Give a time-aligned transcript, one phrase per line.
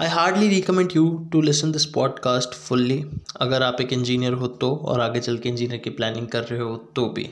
[0.00, 3.04] I hardly recommend you to listen this podcast fully
[3.40, 6.60] अगर आप एक इंजीनियर हो तो और आगे चल के इंजीनियर की प्लानिंग कर रहे
[6.60, 7.30] हो तो भी।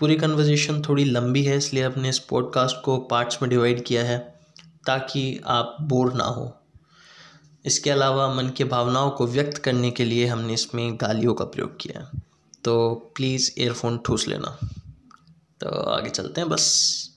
[0.00, 4.18] पूरी कन्वर्जेशन थोड़ी लंबी है, इसलिए आपने इस पॉडकास्ट को पार्ट्स में डिवाइड किया है
[4.86, 6.56] ताकि आप बोर ना हो।
[7.64, 11.80] इसके अलावा मन की भावनाओं को व्यक्त करने के लिए हमने इसमें गालियों का प्रयोग
[11.80, 12.22] किया है।
[12.64, 14.58] तो प्लीज़ एयरफोन ठूस लेना।
[15.60, 17.09] तो आगे चलते हैं, बस।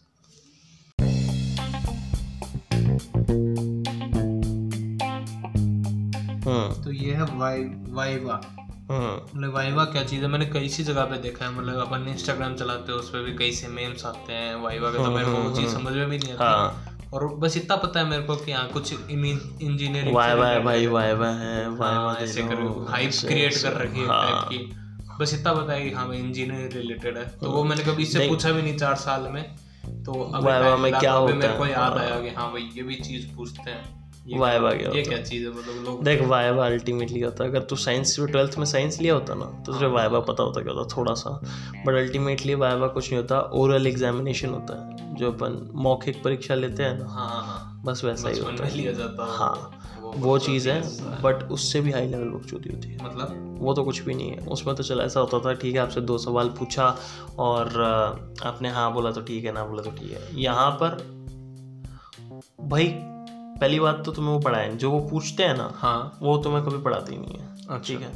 [6.93, 8.41] ये है वाई वाइवा
[8.89, 10.27] हम्म मतलब वाइवा क्या चीज़ है?
[10.27, 13.37] मैंने कई सी जगह पे देखा है मतलब अपन इंस्टाग्राम चलाते हैं उस पर भी
[13.37, 16.17] कई से मेम्स आते हैं वाइवा के तो मेरे को वो चीज़ समझ में भी
[16.17, 20.33] नहीं आती। हाँ। और बस इतना पता है मेरे को कि हाँ कुछ इंजीनियरिंग वाई
[20.33, 24.07] वाई भाई वाई वाई है। वाई हाँ, वाई ऐसे कर हाइप क्रिएट कर रखी है
[24.07, 24.57] टाइप की।
[25.19, 28.27] बस इतना पता है कि हाँ भाई इंजीनियरिंग रिलेटेड है। तो वो मैंने कभी इससे
[28.29, 29.43] पूछा भी नहीं चार साल में।
[30.05, 33.71] तो वाइवा में क्या मेरे को याद आया कि हाँ भाई ये भी चीज़ पूछते
[33.71, 35.49] हैं। वाइवा क्या ये क्या चीज़ है?
[35.51, 39.33] मतलब लोग देख वाइवा अल्टीमेटली होता है। अगर तू साइंस ट्वेल्थ में साइंस लिया होता
[39.33, 41.29] ना तो तुझे वाइवा पता होता क्या होता थोड़ा सा
[41.85, 46.83] बट अल्टीमेटली वाइवा कुछ नहीं होता। ओरल एग्जामिनेशन होता है जो अपन मौखिक परीक्षा लेते
[46.83, 50.37] हैं ना। हाँ हाँ हाँ। बस वैसा ही होता है। लिया जाता हाँ। वो वो
[50.39, 50.81] चीज़ है
[51.21, 53.57] बट उससे भी हाई लेवल बकचोदी होती है। मतलब?
[53.61, 56.01] वो तो कुछ भी नहीं है। उसमें तो चला ऐसा होता था ठीक है आपसे
[56.01, 56.87] दो सवाल पूछा
[57.39, 57.81] और
[58.45, 60.97] आपने हाँ बोला तो ठीक है ना बोला तो ठीक है। यहाँ पर
[62.61, 62.87] भाई
[63.63, 66.77] पहली बात तो तुम्हें वो पढ़ाए जो वो पूछते हैं ना हाँ। वो तुम्हें कभी
[66.77, 68.07] पढ़ाते ही नहीं है अच्छा। ठीक है?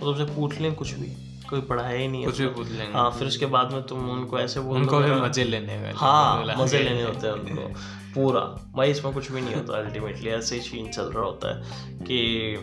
[0.00, 1.06] वो तुमसे पूछ लें कुछ भी
[1.50, 4.10] कोई पढ़ाया ही नहीं है कुछ भी पूछ लेंगे। हाँ फिर उसके बाद में तुम
[4.10, 7.68] उनको ऐसे बोल उनको भी मज़े लेने हाँ मज़े लेने होते हैं उनको।
[8.14, 8.40] पूरा।
[8.76, 11.62] भाई इसमें कुछ भी नहीं होता अल्टीमेटली ऐसे ही सीन चल रहा होता है
[12.04, 12.54] कि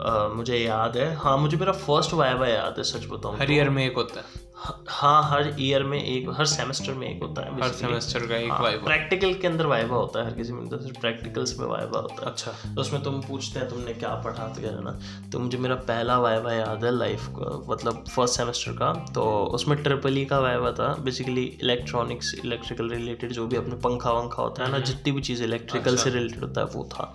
[0.00, 3.70] अ, मुझे याद है। हाँ मुझे मेरा फ़र्स्ट वाइवा याद है सच बताऊँ हर ईयर
[3.70, 4.47] में एक होता है।
[4.88, 8.50] हाँ हर ईयर में एक हर सेमेस्टर में एक होता है हर सेमेस्टर का एक
[8.50, 11.66] हाँ, वाइवा प्रैक्टिकल के अंदर वाइवा होता है हर किसी में तो सिर्फ़ प्रैक्टिकल्स में
[11.66, 14.98] वाइवा होता है। अच्छा। तो उसमें तुम पूछते हैं तुमने क्या पढ़ा वगैरह ना?
[15.32, 19.82] तो मुझे मेरा पहला वाइवा याद है लाइफ का मतलब फ़र्स्ट सेमेस्टर का। तो उसमें
[19.82, 24.64] ट्रिपल ई का वाइवा था बेसिकली इलेक्ट्रॉनिक्स इलेक्ट्रिकल रिलेटेड जो भी अपने पंखा वंखा होता
[24.64, 27.14] है ना जितनी भी चीज़ इलेक्ट्रिकल से रिलेटेड होता है वो था।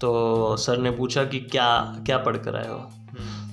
[0.00, 2.78] तो सर ने पूछा कि क्या क्या पढ़ कर आए हो?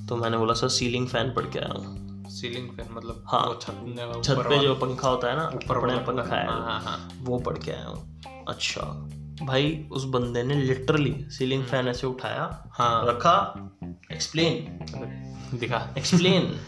[0.10, 2.11] तो मैंने बोला सर सीलिंग फ़ैन पढ़ के आया हूँ।
[2.42, 6.48] सीलिंग फ़ैन मतलब हाँ। छत छत पे जो पंखा होता है ना ऊपर पंखा है
[6.48, 8.82] हाँ। हाँ हाँ। वो पढ़ के आया हूँ। अच्छा
[9.46, 13.54] भाई उस बंदे ने लिटरली सीलिंग फ़ैन ऐसे उठाया हाँ। रखा
[14.12, 14.80] एक्सप्लेन
[15.60, 16.60] दिखा। एक्सप्लेन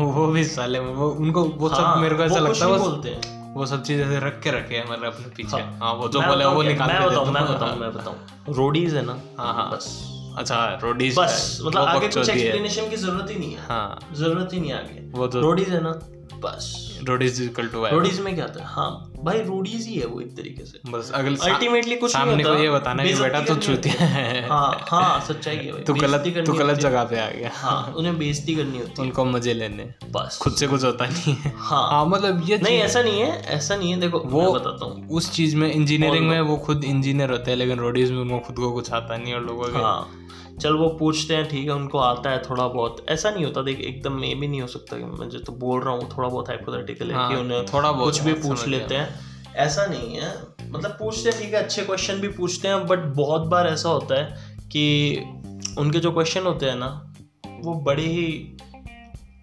[0.00, 3.08] वो भी साले में वो उनको वो सब हाँ, मेरे को ऐसा लगता है बोलते
[3.08, 6.08] हैं। वो सब चीज़ें ऐसे रख के रखे हैं मतलब अपने पीछे। हाँ। हाँ वो
[6.08, 8.16] जो बोले वो निकाल मैं बताऊँ मैं। बताऊँ मैं बताऊँ।
[8.48, 9.12] रोडीज है ना?
[9.38, 13.66] हाँ हाँ। बस। अच्छा रोडीज बस मतलब आगे कुछ एक्सप्लेनेशन की ज़रूरत ही नहीं है।
[13.66, 16.00] हाँ। ज़रूरत ही नहीं आगे। वो जो रोडीज है ना?
[16.38, 19.12] बस। रोडीज इक्वल टू रोडीज में क्या था हाँ?
[19.24, 22.70] भाई रोडीज ही है वो एक तरीके से। बस अगले अल्टीमेटली कुछ सामने को ये
[22.70, 27.04] बताना कि बेटा तू चूतिया है। हाँ। हाँ सच्चाई है तू गलत तू गलत जगह
[27.04, 30.66] पे आ गया। हाँ उन्हें बेइज्जती करनी होती है। उनको मज़े लेने। बस। खुद से
[30.66, 34.00] कुछ होता नहीं है। हाँ। हाँ मतलब ये नहीं ऐसा नहीं है ऐसा नहीं है।
[34.00, 37.78] देखो वो- बताता हूँ। उस चीज़ में इंजीनियरिंग में वो खुद इंजीनियर होते हैं लेकिन
[37.78, 40.21] रोडीज में उनको खुद को कुछ आता नहीं और लोगों के। हाँ।
[40.62, 43.80] चल वो पूछते हैं ठीक है उनको आता है थोड़ा बहुत। ऐसा नहीं होता देख
[43.80, 46.48] एकदम मैं भी नहीं हो सकता कि मैं जो तो बोल रहा हूँ थोड़ा बहुत
[46.48, 49.08] हाइपोथेटिकल है कि हाँ, उन्हें थोड़ा बहुत कुछ भी पूछ लेते हैं।
[49.56, 50.32] ऐसा नहीं है।
[50.70, 54.20] मतलब पूछते हैं ठीक है अच्छे क्वेश्चन भी पूछते हैं बट बहुत बार ऐसा होता
[54.20, 54.84] है कि
[55.78, 57.14] उनके जो क्वेश्चन होते हैं ना
[57.60, 58.56] वो बड़े ही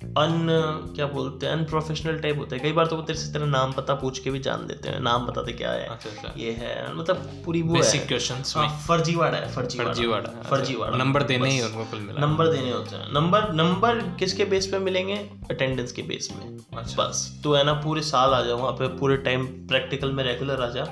[0.02, 0.48] अन
[0.96, 3.72] क्या बोलते हैं अनप्रोफेशनल टाइप होते हैं। कई बार तो वो तेरे से तेरा नाम
[3.74, 6.94] पता पूछ के भी जान लेते हैं नाम बताते क्या है। अच्छा अच्छा। ये है
[6.96, 7.16] मतलब
[7.46, 8.54] पूरी वो बेसिक है। क्वेश्चंस
[8.88, 13.12] फर्जीवाड़ा है फर्जीवाड़ा। फर्जीवाड़ा फर्जीवाड़ा। नंबर देने ही उनको कुल मिला। नंबर देने होते हैं।
[13.14, 15.16] नंबर नंबर किसके बेस पे मिलेंगे?
[15.52, 18.88] अटेंडेंस के बेस में। अच्छा। बस। तू है ना पूरे साल आ जा वहाँ पे
[18.98, 20.88] पूरे टाइम प्रैक्टिकल में रेगुलर आ जा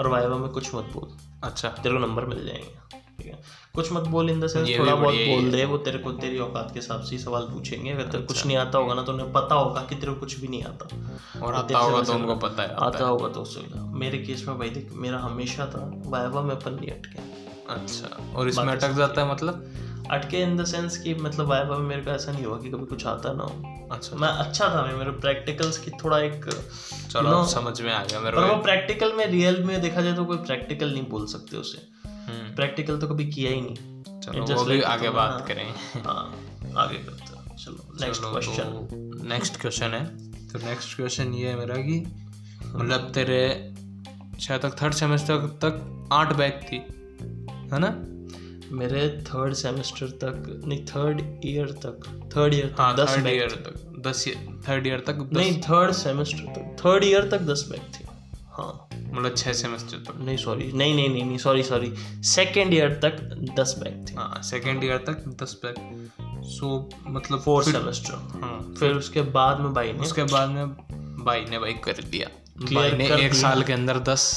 [0.00, 3.38] और वाइवा में कुछ मत बोल। अच्छा। तेरे को नंबर मिल जाएँगे। ठीक है।
[3.74, 6.70] कुछ मत बोल इन द सेंस थोड़ा बहुत बोल दे वो तेरे को तेरी औकात
[6.72, 9.32] के हिसाब से ही सवाल पूछेंगे। अगर तेरे कुछ नहीं आता होगा ना तो उन्हें
[9.32, 10.88] पता होगा कि तेरे को कुछ भी नहीं आता।
[11.40, 13.60] और तो आता होगा तो उनको पता है आता होगा तो उससे
[13.98, 17.28] मेरे केस में भाई देख मेरा हमेशा था वाइवा में अपन नहीं अटके।
[17.74, 19.72] अच्छा और इसमें अटक जाता है मतलब?
[20.10, 22.86] अटके इन द सेंस कि मतलब वाइवा में मेरे को ऐसा नहीं हुआ कि कभी
[22.86, 27.20] कुछ आता ना हो। अच्छा। मैं अच्छा था मैं मेरे प्रैक्टिकल्स की थोड़ा एक चलो
[27.20, 30.12] you know, समझ में आ गया मेरे पर वो प्रैक्टिकल में रियल में देखा जाए
[30.12, 31.78] तो कोई प्रैक्टिकल नहीं बोल सकते उसे।
[32.56, 35.70] प्रैक्टिकल तो कभी किया ही नहीं। चलो वो भी आगे तुम- बात हाँ, करें।
[36.02, 36.46] हाँ
[36.76, 38.88] आगे करते चलो नेक्स्ट क्वेश्चन
[39.28, 40.04] नेक्स्ट क्वेश्चन है।
[40.48, 42.06] तो नेक्स्ट क्वेश्चन ये है मेरा कि
[42.66, 43.40] मतलब तेरे
[44.40, 46.76] शायद तक थर्ड सेमेस्टर तक आठ बैग थी
[47.72, 47.90] है ना?
[48.76, 54.02] मेरे थर्ड सेमेस्टर तक नहीं थर्ड ईयर तक थर्ड ईयर हाँ दस थर्ड ईयर तक
[54.06, 54.24] दस
[54.68, 58.04] थर्ड ईयर तक नहीं थर्ड सेमेस्टर तक थर्ड ईयर तक दस बैग थे।
[58.48, 61.92] हाँ। मतलब छः सेमेस्टर तक। नहीं सॉरी नहीं नहीं नहीं नहीं सॉरी सॉरी
[62.26, 63.20] सेकेंड ईयर तक
[63.58, 66.10] दस बैग थे। हाँ सेकेंड ईयर तक दस बैग
[66.48, 66.68] सो
[67.06, 70.68] मतलब फोर सेमेस्टर हाँ। फिर उसके बाद में भाई ने उसके बाद में
[71.24, 72.28] भाई ने भाई कर दिया।
[72.74, 74.28] भाई ने एक साल के अंदर दस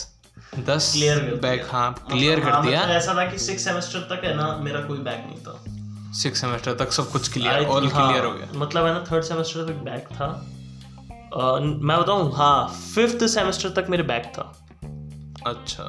[0.60, 4.26] दस कर बैग हाँ क्लियर हाँ, कर दिया। मतलब ऐसा था कि सिक्स सेमेस्टर तक
[4.26, 8.08] है ना मेरा कोई बैग नहीं था। सिक्स सेमेस्टर तक सब कुछ क्लियर ऑल हाँ,
[8.08, 10.28] क्लियर हो गया। मतलब है ना थर्ड सेमेस्टर तक बैग था।
[11.84, 14.44] मैं बताऊँ हाँ फिफ्थ सेमेस्टर तक मेरे बैग था।
[15.48, 15.84] अच्छा।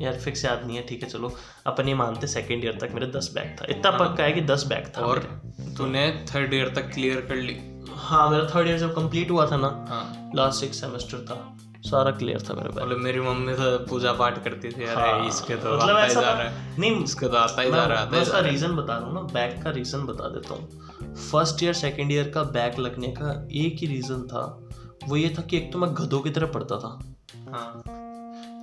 [0.00, 1.32] यार फिक्स याद नहीं है ठीक है चलो।
[1.66, 4.64] अपन ये मानते सेकेंड ईयर तक मेरे दस बैग था। इतना पक्का है कि दस
[4.66, 5.18] बैग था और
[5.76, 7.56] तूने थर्ड ईयर तक क्लियर कर ली।
[7.98, 11.36] हाँ मेरा थर्ड ईयर जब कंप्लीट हुआ था ना हाँ। लास्ट सिक्स सेमेस्टर था
[11.86, 15.56] सारा क्लियर था मेरा मतलब मेरी मम्मी तो पूजा पाठ करती थी अरे हाँ, इसके
[15.56, 18.00] तो मतलब आता ही ऐसा जा रहा है। नहीं इसके तो आता ही जा रहा
[18.00, 21.62] है ही रहा रीजन बता रहा हूँ ना बैक का रीजन बता देता हूँ। फ़र्स्ट
[21.62, 24.44] ईयर सेकंड ईयर का बैक लगने का एक ही रीजन था
[25.08, 26.98] वो ये था कि एक तो मैं गधों की तरह पढ़ता था।
[27.52, 28.04] हाँ।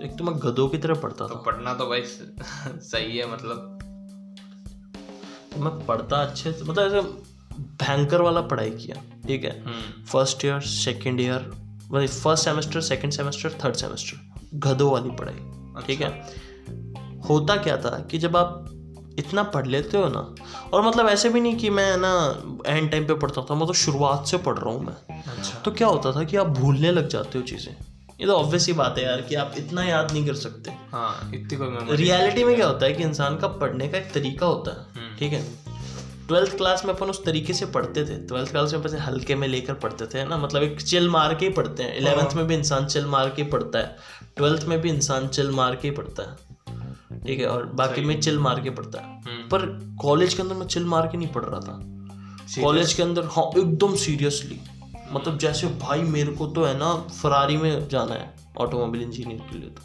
[0.03, 2.01] एक तो मैं गधों की तरह पढ़ता तो था। पढ़ना तो भाई
[2.81, 3.79] सही है मतलब।
[5.53, 7.01] तो मैं पढ़ता अच्छे से मतलब ऐसे
[7.83, 8.95] भयंकर वाला पढ़ाई किया
[9.27, 9.63] ठीक है?
[10.05, 11.51] फ़र्स्ट ईयर सेकंड ईयर
[11.91, 16.09] मतलब first semester second semester third semester गधों वाली पढ़ाई ठीक है?
[17.29, 18.65] होता क्या था कि जब आप
[19.19, 20.19] इतना पढ़ लेते हो ना
[20.73, 22.11] और मतलब ऐसे भी नहीं कि मैं ना
[22.67, 25.71] एंड टाइम पे पढ़ता था मैं तो शुरुआत से पढ़ रहा हूँ मैं। अच्छा। तो
[25.71, 27.75] क्या होता था कि आप भूलने लग जाते हो चीज़ें।
[28.21, 31.31] ये तो ऑब्वियस ही बात है यार कि आप इतना याद नहीं कर सकते। हाँ
[31.35, 34.45] इतनी कोई मेमोरी रियलिटी में क्या होता है कि इंसान का पढ़ने का एक तरीका
[34.45, 35.41] होता है हम्म। ठीक है?
[36.27, 39.47] ट्वेल्थ क्लास में अपन उस तरीके से पढ़ते थे। ट्वेल्थ क्लास में अपन हल्के में
[39.47, 40.37] लेकर पढ़ते थे ना?
[40.37, 43.43] मतलब एक चिल मार के ही पढ़ते हैं। इलेवेंथ में भी इंसान चिल मार के
[43.43, 43.95] पढ़ता है।
[44.37, 47.45] ट्वेल्थ में भी इंसान चिल मार के ही पढ़ता है ठीक है?
[47.45, 49.65] और बाकी में चिल मार के पढ़ता है। हम्म। पर
[50.01, 51.79] कॉलेज के अंदर मैं चिल मार के नहीं पढ़ रहा था।
[52.61, 54.59] कॉलेज के अंदर हाँ एकदम सीरियसली
[55.13, 59.59] मतलब जैसे भाई मेरे को तो है ना फरारी में जाना है ऑटोमोबाइल इंजीनियर के
[59.59, 59.81] लिए तो।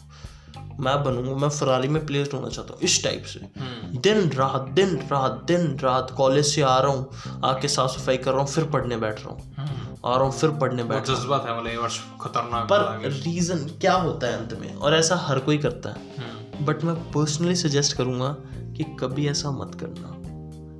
[0.79, 4.61] मैं बनूँगा मैं फरारी में प्लेस्ड होना चाहता हूँ इस टाइप से। हम्म। दिन रात
[4.61, 7.09] दिन रात दिन रात कॉलेज से आ रहा हूँ
[7.45, 10.31] आके साफ़ सफ़ाई कर रहा हूँ फिर पढ़ने बैठ रहा हूँ। हम्म। आ रहा हूँ
[10.31, 11.77] फिर पढ़ने बैठ जज्बा था मतलब ये
[12.21, 14.75] खतरनाक पर रीजन क्या होता है अंत में?
[14.75, 18.35] और ऐसा हर कोई करता है। हम्म। बट मैं पर्सनली सजेस्ट करूँगा
[18.77, 20.15] कि कभी ऐसा मत करना।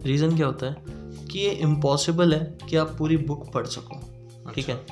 [0.06, 0.75] रीज़न क्या होता है?
[1.28, 4.19] कि ये इम्पॉसिबल है कि आप पूरी बुक पढ़ सको।
[4.56, 4.86] ठीक है?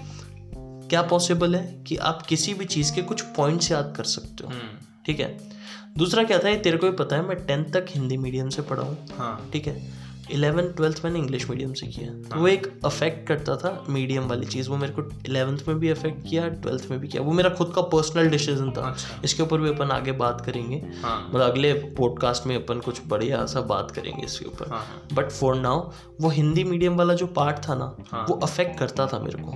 [0.87, 4.49] क्या पॉसिबल है कि आप किसी भी चीज़ के कुछ पॉइंट्स याद कर सकते हो?
[4.49, 5.57] हम्म। ठीक है?
[5.97, 8.61] दूसरा क्या था ये तेरे को भी पता है मैं टेंथ तक हिंदी मीडियम से
[8.61, 10.06] पढ़ा हूँ। हाँ। ठीक है?
[10.31, 14.45] इलेवन ट्वेल्थ मैंने इंग्लिश मीडियम से किया। तो वो एक अफेक्ट करता था मीडियम वाली
[14.45, 17.49] चीज़। वो मेरे को इलेवंथ में भी अफेक्ट किया ट्वेल्थ में भी किया। वो मेरा
[17.49, 21.51] खुद का पर्सनल डिसीज़न था। अच्छा। इसके ऊपर भी अपन आगे बात करेंगे। हाँ। मतलब
[21.51, 24.83] अगले पॉडकास्ट में अपन कुछ बढ़िया सा बात करेंगे इसके ऊपर।
[25.13, 25.91] बट फॉर नाउ
[26.21, 29.51] वो हिंदी मीडियम वाला जो पार्ट था ना हाँ। वो अफेक्ट करता था मेरे को।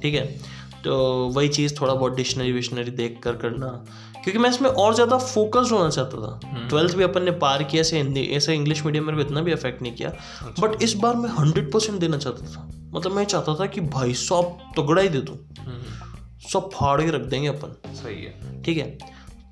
[0.00, 0.56] ठीक है?
[0.84, 0.96] तो
[1.34, 3.84] वही चीज़ थोड़ा बहुत डिक्शनरी विक्शनरी देख कर करना।
[4.26, 7.80] क्योंकि मैं इसमें और ज़्यादा फोकस्ड होना चाहता था। ट्वेल्थ भी अपन ने पार किया
[7.80, 10.12] ऐसे हिंदी ऐसे इंग्लिश मीडियम मेरे को इतना भी अफेक्ट नहीं किया।
[10.60, 14.14] बट इस बार मैं हंड्रेड परसेंट देना चाहता था। मतलब मैं चाहता था कि भाई
[14.14, 18.78] साहब तगड़ा ही दे दूँ। हम्म, सब फाड़ के रख देंगे अपन। सही है। ठीक
[18.78, 18.98] है?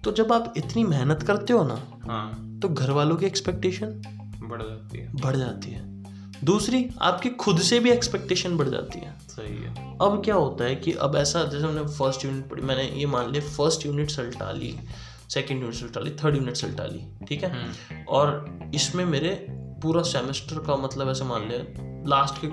[0.05, 3.87] तो जब आप इतनी मेहनत करते हो ना हाँ। तो घर वालों की एक्सपेक्टेशन
[4.43, 5.94] बढ़ जाती है। बढ़ जाती है।
[6.45, 10.75] दूसरी आपकी खुद से भी एक्सपेक्टेशन बढ़ जाती है। सही है। अब क्या होता है
[10.77, 14.51] कि अब ऐसा जैसे हमने फ़र्स्ट यूनिट पढ़ी मैंने ये मान लिया फ़र्स्ट यूनिट सल्टा
[14.53, 14.75] ली
[15.31, 17.51] सेकेंड यूनिट सल्टा ली थर्ड यूनिट सल्टा ली ठीक है?
[17.53, 19.35] हम्म, और इसमें मेरे
[19.83, 22.49] पूरा सेमेस्टर का मतलब ऐसे मान लिया लास्ट के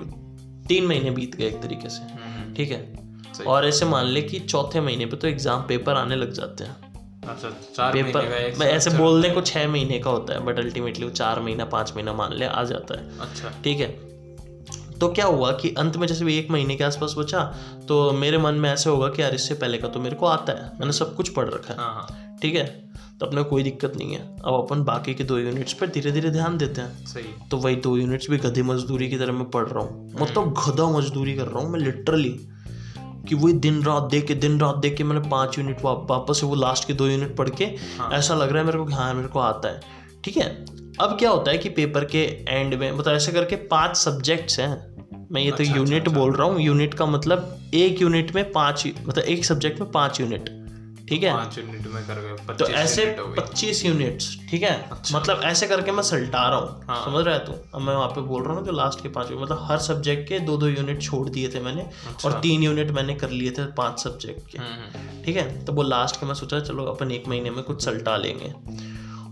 [0.68, 3.44] तीन महीने बीत गए एक तरीके से हम्म, ठीक है?
[3.46, 6.91] और ऐसे मान ले कि चौथे महीने पे तो एग्ज़ाम पेपर आने लग जाते हैं।
[7.22, 11.04] अच्छा चार पेपर का मैं ऐसे बोलने को छः महीने का होता है बट अल्टीमेटली
[11.04, 13.88] वो चार महीना पाँच महीना मान ले आ जाता है। अच्छा। ठीक है?
[14.98, 17.40] तो क्या हुआ कि अंत में जैसे भी एक महीने के आसपास बचा
[17.88, 20.52] तो मेरे मन में ऐसे होगा कि यार इससे पहले का तो मेरे को आता
[20.52, 22.66] है मैंने सब कुछ पढ़ रखा है। हाँ हाँ। ठीक है?
[23.20, 26.30] तो अपने कोई दिक्कत नहीं है। अब अपन बाकी के दो यूनिट्स पर धीरे धीरे
[26.30, 29.68] ध्यान देते हैं। सही। तो वही दो यूनिट्स भी गधे मजदूरी की तरह मैं पढ़
[29.68, 32.38] रहा हूँ। मतलब गधा मजदूरी कर रहा हूँ मैं लिटरली
[33.28, 36.40] कि वही दिन रात देख के दिन रात देख के मैंने पाँच यूनिट वा, वापस
[36.40, 37.64] से वो लास्ट के दो यूनिट पढ़ के
[37.98, 39.80] हाँ। ऐसा लग रहा है मेरे को कि हाँ मेरे को आता है।
[40.24, 40.64] ठीक है?
[41.00, 44.92] अब क्या होता है कि पेपर के एंड में मतलब ऐसे करके पाँच सब्जेक्ट्स हैं।
[45.32, 48.52] मैं ये अच्छा, तो यूनिट अच्छा, बोल रहा हूँ यूनिट का मतलब एक यूनिट में
[48.52, 50.50] पाँच मतलब एक सब्जेक्ट में पाँच यूनिट
[51.12, 51.32] ठीक है?
[51.32, 54.72] पाँच यूनिट में कर गए तो ऐसे हो पच्चीस यूनिट्स ठीक है?
[55.14, 57.52] मतलब ऐसे करके मैं सल्टा रहा हूँ हाँ। समझ रहा है तू?
[57.74, 60.28] अब मैं वहाँ पे बोल रहा हूँ ना जो लास्ट के पाँच मतलब हर सब्जेक्ट
[60.28, 61.86] के दो दो यूनिट छोड़ दिए थे मैंने
[62.24, 65.64] और तीन यूनिट मैंने कर लिए थे पाँच सब्जेक्ट के हम्म, हम्म, ठीक है?
[65.64, 68.52] तो वो लास्ट के मैं सोचा चलो अपन एक महीने में कुछ सल्टा लेंगे।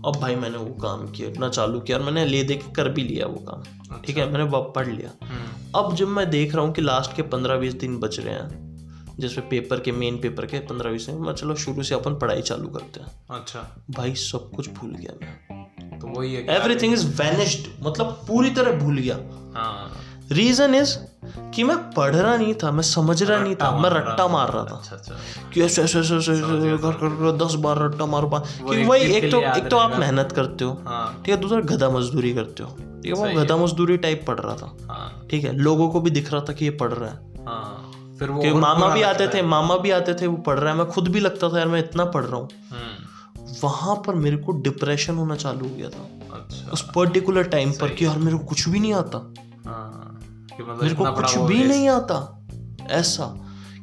[0.09, 2.89] अब भाई मैंने वो काम किया इतना चालू किया और मैंने ले दे के कर
[2.89, 4.25] भी लिया वो काम ठीक है?
[4.31, 7.57] मैंने वो पढ़ लिया। हम्म, अब जब मैं देख रहा हूँ कि लास्ट के पंद्रह
[7.57, 8.70] बीस दिन बच रहे हैं
[9.19, 12.41] जैसे पेपर के मेन पेपर के पंद्रह बीस दिन मैं चलो शुरू से अपन पढ़ाई
[12.41, 16.93] चालू करते हैं। अच्छा। भाई सब कुछ भूल गया मैं। तो वही है कि- एवरीथिंग
[16.93, 19.15] इज़ वैनिश्ड मतलब पूरी तरह भूल गया।
[19.55, 19.91] हाँ।
[20.31, 24.27] रीजन इज़ कि मैं पढ़ रहा नहीं था मैं समझ रहा नहीं था मैं रट्टा
[24.27, 25.15] मार रहा था। अच्छा अच्छा।
[25.53, 29.31] कि ऐसे ऐसे ऐसे ऐसे ऐसे कर दस बार रट्टा मारो पा कि वही एक
[29.31, 32.69] तो एक तो आप मेहनत करते हो हाँ। ठीक है दूसरा गधा मजदूरी करते हो।
[32.69, 36.09] ठीक है वो गधा मजदूरी टाइप पढ़ रहा था। हाँ। ठीक है लोगों को भी
[36.09, 37.80] दिख रहा था कि ये पढ़ रहा है। हाँ।
[38.21, 40.77] फिर वो कि मामा भी आते थे मामा भी आते थे वो पढ़ रहा है।
[40.77, 44.37] मैं खुद भी लगता था यार मैं इतना पढ़ रहा हूँ। हम्म। वहाँ पर मेरे
[44.37, 48.37] को डिप्रेशन होना चालू हो गया था। अच्छा। उस पर्टिकुलर टाइम पर कि यार मेरे
[48.37, 49.33] को कुछ भी नहीं आता।
[49.65, 50.19] हाँ
[50.61, 52.47] मतलब मेरे को कुछ भी नहीं आता।
[52.89, 53.25] ऐसा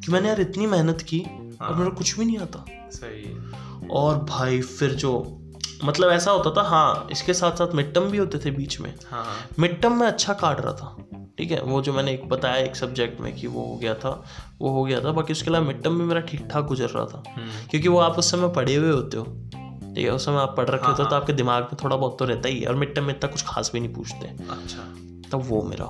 [0.05, 1.21] कि मैंने यार इतनी मेहनत की
[1.63, 3.51] और मेरे को कुछ भी नहीं आता। सही।
[3.91, 5.41] और भाई फिर जो
[5.85, 8.95] मतलब ऐसा होता था हाँ इसके साथ साथ मिड टर्म भी होते थे बीच में।
[9.11, 10.97] हाँ। हाँ मिड टर्म में अच्छा काट रहा था।
[11.39, 14.11] ठीक है वो जो मैंने एक बताया एक सब्जेक्ट में कि वो हो गया था
[14.61, 17.05] वो हो गया था। बाकी उसके अलावा मिड टर्म में मेरा ठीक ठाक गुजर रहा
[17.05, 20.37] था। हम्म। क्योंकि वो आप उस समय पढ़े हुए होते हो ठीक है उस समय
[20.37, 22.67] आप पढ़ रखे होते हो तो आपके दिमाग में थोड़ा बहुत तो रहता ही है
[22.67, 24.83] और मिड टर्म में इतना कुछ खास भी नहीं पूछते। अच्छा।
[25.33, 25.85] तब वो मेरा।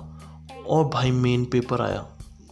[0.69, 2.07] और भाई मेन पेपर आया।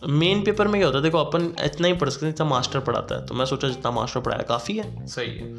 [0.09, 2.81] मेन पेपर में क्या होता है देखो अपन इतना ही पढ़ सकते हैं जितना मास्टर
[2.81, 5.55] पढ़ाता है। तो मैं सोचा जितना मास्टर पढ़ाया काफ़ी है। सही है।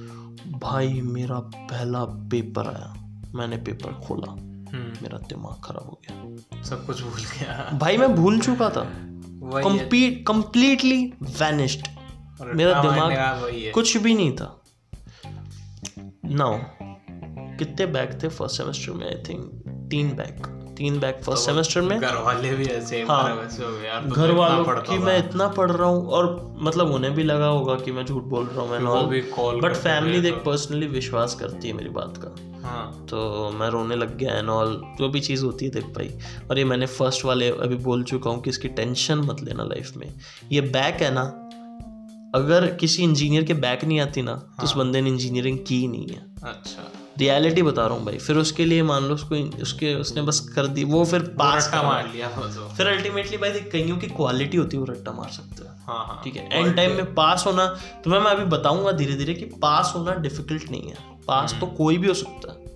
[0.59, 2.93] भाई मेरा पहला पेपर आया।
[3.35, 8.39] मैंने पेपर खोला। मेरा दिमाग खराब हो गया। सब कुछ भूल गया। भाई मैं भूल
[8.39, 8.83] चुका था।
[9.45, 11.03] कंप्लीट कंप्लीटली
[11.39, 11.87] वैनिश्ड
[12.45, 14.53] मेरा दिमाग कुछ भी नहीं था।
[16.25, 16.57] नाउ
[17.57, 20.45] कितने बैग थे फ़र्स्ट सेमेस्टर में आई थिंक तीन बैग
[20.77, 25.17] तीन बैग फ़र्स्ट सेमेस्टर में। घर वाले भी ऐसे हाँ। तो घर वालों की मैं
[25.19, 28.61] इतना पढ़ रहा हूँ और मतलब उन्हें भी लगा होगा कि मैं झूठ बोल रहा
[28.61, 32.35] हूँ बट फैमिली देख पर्सनली विश्वास करती है मेरी बात का।
[32.67, 36.09] हाँ। तो मैं रोने लग गया एंड ऑल जो भी चीज़ होती है देख भाई।
[36.49, 39.95] और ये मैंने फ़र्स्ट वाले अभी बोल चुका हूँ कि इसकी टेंशन मत लेना लाइफ
[39.97, 40.13] में।
[40.51, 41.23] ये बैक है ना
[42.35, 45.79] अगर किसी इंजीनियर के बैक नहीं आती ना हाँ। तो उस बंदे ने इंजीनियरिंग की
[45.79, 49.35] ही नहीं है। अच्छा। रियलिटी बता रहा हूँ भाई। फिर उसके लिए मान लो उसको
[49.61, 52.27] उसके उसने बस कर दी वो फिर पास रट्टा मार लिया
[52.77, 56.21] फिर अल्टीमेटली भाई कईयों की क्वालिटी होती है वो रट्टा मार सकते हैं। हाँ हाँ।
[56.23, 56.47] ठीक है?
[56.51, 57.65] एंड टाइम में पास होना
[58.03, 61.97] तुम्हें मैं अभी बताऊँगा धीरे धीरे कि पास होना डिफ़िकल्ट नहीं है। पास तो कोई
[61.97, 62.67] भी हो सकता है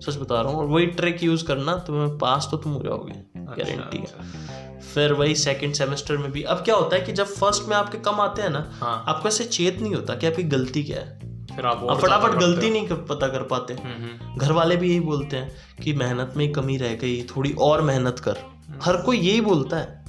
[0.00, 3.12] सच बता रहा हूँ और वही ट्रिक यूज़ करना तुम्हें पास तो तुम हो जाओगे
[3.36, 7.26] गारंटी है। अच्छा। फिर वही सेकंड सेमेस्टर में भी अब क्या होता है कि जब
[7.26, 10.42] फ़र्स्ट में आपके कम आते हैं ना हाँ। आपको ऐसे चेत नहीं होता कि आपकी
[10.42, 11.20] गलती क्या है।
[11.56, 15.00] फिर आप फटाफट गलती नहीं कर, पता कर पाते। हम्म, हम्म, घर वाले भी यही
[15.00, 18.36] बोलते हैं कि मेहनत में कमी रह गई थोड़ी और मेहनत कर।
[18.82, 19.99] हर कोई यही बोलता है।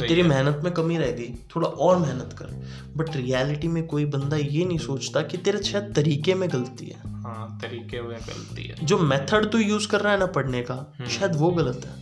[0.00, 2.66] कि तेरी मेहनत में कमी रह गई थोड़ा और मेहनत कर।
[2.96, 7.00] बट रियलिटी में कोई बंदा ये नहीं सोचता कि तेरे शायद तरीके में गलती है।
[7.22, 10.92] हाँ तरीके में गलती है। जो मेथड तू यूज़ कर रहा है ना पढ़ने का
[11.10, 11.92] शायद वो गलत है।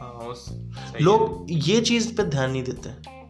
[0.00, 0.34] हाँ
[1.00, 3.22] लोग ये चीज़ पे ध्यान नहीं देते। हैं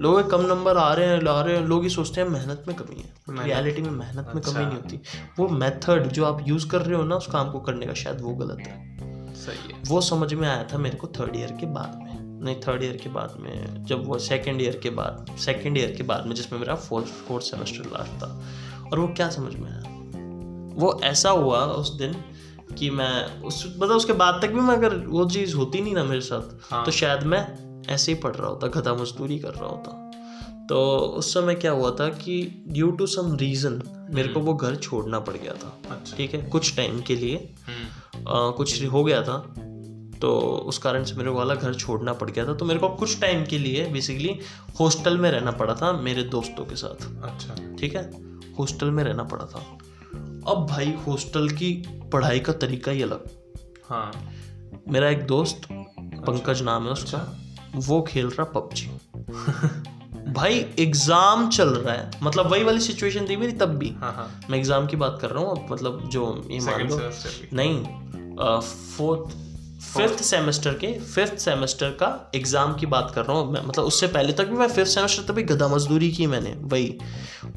[0.00, 2.76] लोग कम नंबर आ रहे हैं ला रहे हैं लोग ये सोचते हैं मेहनत में
[2.76, 5.00] कमी है। रियलिटी में मेहनत में कमी नहीं होती।
[5.38, 8.20] वो मेथड जो आप यूज़ कर रहे हो ना उस काम को करने का शायद
[8.20, 8.96] वो गलत है।
[9.34, 12.13] सही है। वो समझ में आया था मेरे को थर्ड ईयर के बाद में।
[12.44, 16.02] नहीं थर्ड ईयर के बाद में जब वो सेकंड ईयर के बाद सेकंड ईयर के
[16.02, 18.42] बाद में जिसमें मेरा फोर्थ फोर्थ सेमेस्टर लास्ट था।
[18.92, 19.90] और वो क्या समझ में आया?
[20.76, 22.12] वो ऐसा हुआ उस दिन
[22.78, 26.04] कि मैं उस मतलब उसके बाद तक भी मैं अगर वो चीज़ होती नहीं ना
[26.04, 29.66] मेरे साथ हाँ। तो शायद मैं ऐसे ही पढ़ रहा होता गधा मजदूरी कर रहा
[29.66, 30.00] होता।
[30.68, 34.76] तो उस समय क्या हुआ था कि ड्यू टू सम रीज़न मेरे को वो घर
[34.76, 36.42] छोड़ना पड़ गया था अच्छा। ठीक है?
[36.42, 39.54] कुछ टाइम के लिए हम्म, आ, कुछ हो गया था।
[40.20, 40.30] तो
[40.66, 43.20] उस कारण से मेरे को वाला घर छोड़ना पड़ गया था। तो मेरे को कुछ
[43.20, 44.38] टाइम के लिए बेसिकली
[44.80, 48.10] हॉस्टल में रहना पड़ा था मेरे दोस्तों के साथ। अच्छा। ठीक है?
[48.58, 49.58] हॉस्टल में रहना पड़ा था।
[50.48, 51.72] अब भाई हॉस्टल की
[52.12, 53.28] पढ़ाई का तरीका ही अलग।
[53.88, 54.10] हाँ।
[54.88, 58.90] मेरा एक दोस्त पंकज नाम है उसका अच्छा। वो खेल रहा पबजी।
[60.32, 64.28] भाई एग्ज़ाम चल रहा है। मतलब वही वाली सिचुएशन थी मेरी तब भी। हाँ हाँ।
[64.50, 66.98] मैं एग्ज़ाम की बात कर रहा हूँ मतलब जो ये मान लो।
[67.52, 69.36] नहीं फोर्थ
[69.82, 74.06] फिफ्थ सेमेस्टर के फिफ्थ सेमेस्टर का एग्ज़ाम की बात कर रहा हूँ। मैं मतलब उससे
[74.06, 76.98] पहले तक भी मैं फिफ्थ सेमेस्टर तक भी गधा मजदूरी की मैंने वही।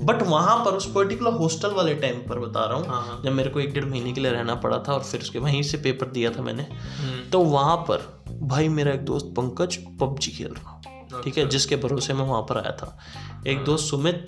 [0.02, 3.32] बट वहाँ पर उस पर्टिकुलर हॉस्टल वाले टाइम पर बता रहा हूँ हाँ हाँ। जब
[3.32, 5.78] मेरे को एक डेढ़ महीने के लिए रहना पड़ा था और फिर उसके वहीं से
[5.78, 10.48] पेपर दिया था मैंने। हम्म, तो वहाँ पर भाई मेरा एक दोस्त पंकज पबजी खेल
[10.48, 11.48] रहा ठीक है?
[11.48, 12.98] जिसके भरोसे मैं वहाँ पर आया था।
[13.48, 14.26] एक दोस्त सुमित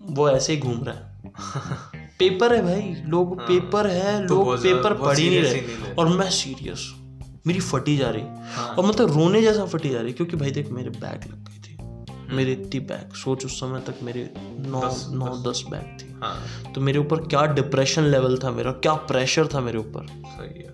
[0.00, 5.18] वो ऐसे ही घूम रहा है। पेपर है भाई लोग पेपर है लोग पेपर पढ़
[5.18, 6.90] ही नहीं रहे। और मैं सीरियस
[7.46, 10.70] मेरी फटी जा रही। हाँ। और मतलब रोने जैसा फटी जा रही क्योंकि भाई देख
[10.70, 11.76] मेरे बैग लग गई थी।
[12.36, 16.12] मेरे इतनी बैग सोच उस समय तक मेरे नौ दस, नौ दस दस बैग थी।
[16.22, 20.62] हाँ। तो मेरे ऊपर क्या डिप्रेशन लेवल था मेरा क्या प्रेशर था मेरे ऊपर। सही
[20.62, 20.68] है।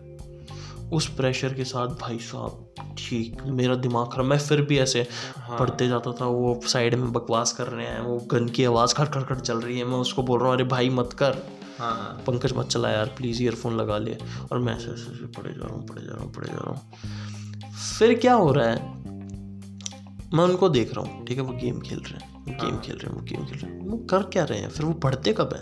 [0.93, 5.07] उस प्रेशर के साथ भाई साहब ठीक मेरा दिमाग खराब मैं फिर भी ऐसे
[5.37, 8.95] हाँ। पढ़ते जाता था वो साइड में बकवास कर रहे हैं वो गन की आवाज़
[8.95, 11.56] खड़ खड़ खड़ चल रही है मैं उसको बोल रहा हूँ अरे भाई मत कर।
[11.79, 14.17] हाँ हाँ। पंकज मत चला यार प्लीज़ ईयरफोन लगा ले।
[14.53, 16.59] और मैं ऐसे ऐसे ऐसे पढ़े जा रहा हूँ पढ़े जा रहा हूँ पढ़े जा
[16.59, 16.81] रहा हूँ।
[17.99, 19.05] फिर क्या हो रहा है?
[20.35, 23.07] मैं उनको देख रहा हूँ ठीक है वो गेम खेल रहे हैं गेम खेल रहे
[23.07, 24.69] हैं वो गेम खेल रहे हैं। वो कर क्या रहे हैं?
[24.69, 25.61] फिर वो पढ़ते कब है?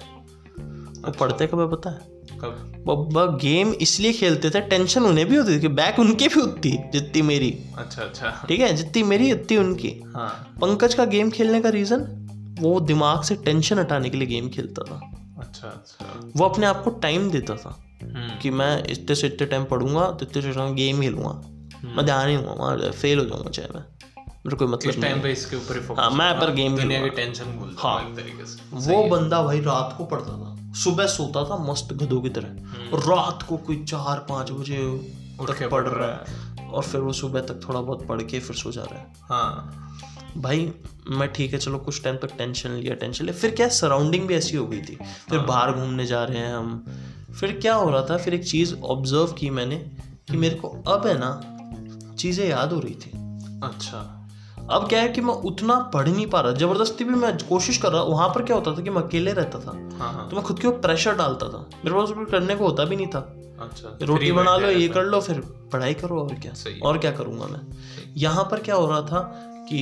[1.03, 2.13] वो पढ़ते कब है पता है?
[2.41, 2.85] कब?
[2.87, 6.71] बब्बा गेम इसलिए खेलते थे टेंशन उन्हें भी होती थी कि बैक उनकी भी उतनी
[6.93, 10.29] जितनी मेरी। अच्छा अच्छा। ठीक है जितनी मेरी उतनी उनकी। हाँ।
[10.61, 12.07] पंकज का गेम खेलने का रीज़न
[12.61, 15.01] वो दिमाग से टेंशन हटाने के लिए गेम खेलता था।
[15.45, 19.47] अच्छा अच्छा। वो अपने आप को टाइम देता था हम्म। कि मैं इतने से इतने
[19.47, 21.33] टाइम पढ़ूँगा तो इतने से टाइम गेम खेलूँगा।
[21.87, 23.85] मैं ध्यान नहीं दूँगा वहाँ फेल हो जाऊँगा चाहे मैं
[24.47, 27.57] मेरे कोई मतलब टाइम पे इसके ऊपर ही हाँ मैं पर गेम दुनिया की टेंशन
[27.59, 31.57] भूल हाँ। एक तरीके से। वो बंदा भाई रात को पढ़ता था सुबह सोता था
[31.65, 34.83] मस्त गधों की तरह। और रात को कोई चार पाँच बजे
[35.47, 38.73] तक पढ़ रहा है। और फिर वो सुबह तक थोड़ा बहुत पढ़ के फिर सो
[38.73, 40.73] जा रहा है। हाँ। भाई
[41.09, 44.35] मैं ठीक है चलो कुछ टाइम तक टेंशन लिया टेंशन लिया। फिर क्या सराउंडिंग भी
[44.35, 44.99] ऐसी हो गई थी।
[45.31, 46.85] फिर बाहर घूमने जा रहे हैं हम।
[47.41, 49.77] फिर क्या हो रहा था फिर एक चीज़ ऑब्ज़र्व की मैंने
[50.31, 51.31] कि मेरे को अब है ना
[52.19, 53.11] चीज़ें याद हो रही थी।
[53.65, 54.21] अच्छा।
[54.71, 57.93] अब क्या है कि मैं उतना पढ़ नहीं पा रहा। ज़बरदस्ती भी मैं कोशिश कर
[57.93, 60.45] रहा वहाँ पर क्या होता था कि मैं अकेले रहता था। हाँ हाँ। तो मैं
[60.45, 63.21] खुद के ऊपर प्रेशर डालता था। मेरे पास कुछ करने को होता भी नहीं था।
[63.61, 65.41] अच्छा रोटी बना लो ये कर लो फिर
[65.73, 67.61] पढ़ाई करो और क्या। और क्या करूँगा मैं?
[68.17, 69.21] यहाँ पर क्या हो रहा था
[69.65, 69.81] कि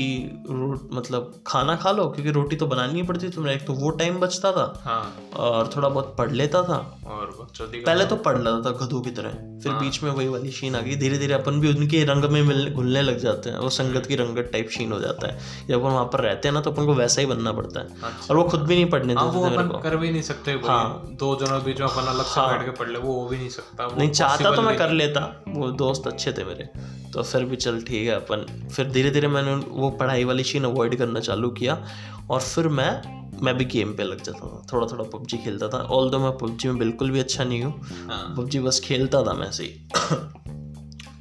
[0.51, 3.91] रो, मतलब खाना खा लो क्योंकि रोटी तो बनानी ही पड़ती थी एक तो वो
[3.91, 7.31] टाइम बचता था हाँ। और थोड़ा बहुत पढ़ लेता था। और
[7.63, 9.31] पहले तो पढ़ लेता था गधों की तरह।
[9.63, 12.43] फिर बीच में वही वाली शीन आ गई। धीरे धीरे अपन भी उनके रंग में
[12.43, 15.75] मिलने घुलने लग जाते हैं। वो संगत की रंगत टाइप शीन हो जाता है। जब
[15.75, 18.37] अपन वहाँ पर रहते हैं ना तो अपन को वैसा ही बनना पड़ता है। और
[18.37, 21.67] वो खुद भी नहीं पढ़ने हाँ देते कर भी नहीं सकते भाई। दो जनों के
[21.67, 24.55] बीच में अपन अलग से बैठ के पढ़ ले वो भी नहीं सकता। नहीं चाहता
[24.57, 26.69] तो मैं कर लेता। वो दोस्त अच्छे थे मेरे।
[27.13, 30.65] तो फिर भी चल ठीक है अपन। फिर धीरे धीरे मैंने वो पढ़ाई वाली शीन
[30.65, 31.85] अवॉइड करना चालू किया
[32.31, 35.79] और फिर मैं मैं भी गेम पे लग जाता था। थोड़ा थोड़ा पबजी खेलता था।
[35.91, 37.73] ऑल दो मैं पबजी में बिल्कुल भी अच्छा नहीं हूँ
[38.09, 39.71] हाँ। पबजी बस खेलता था मैं ऐसे ही।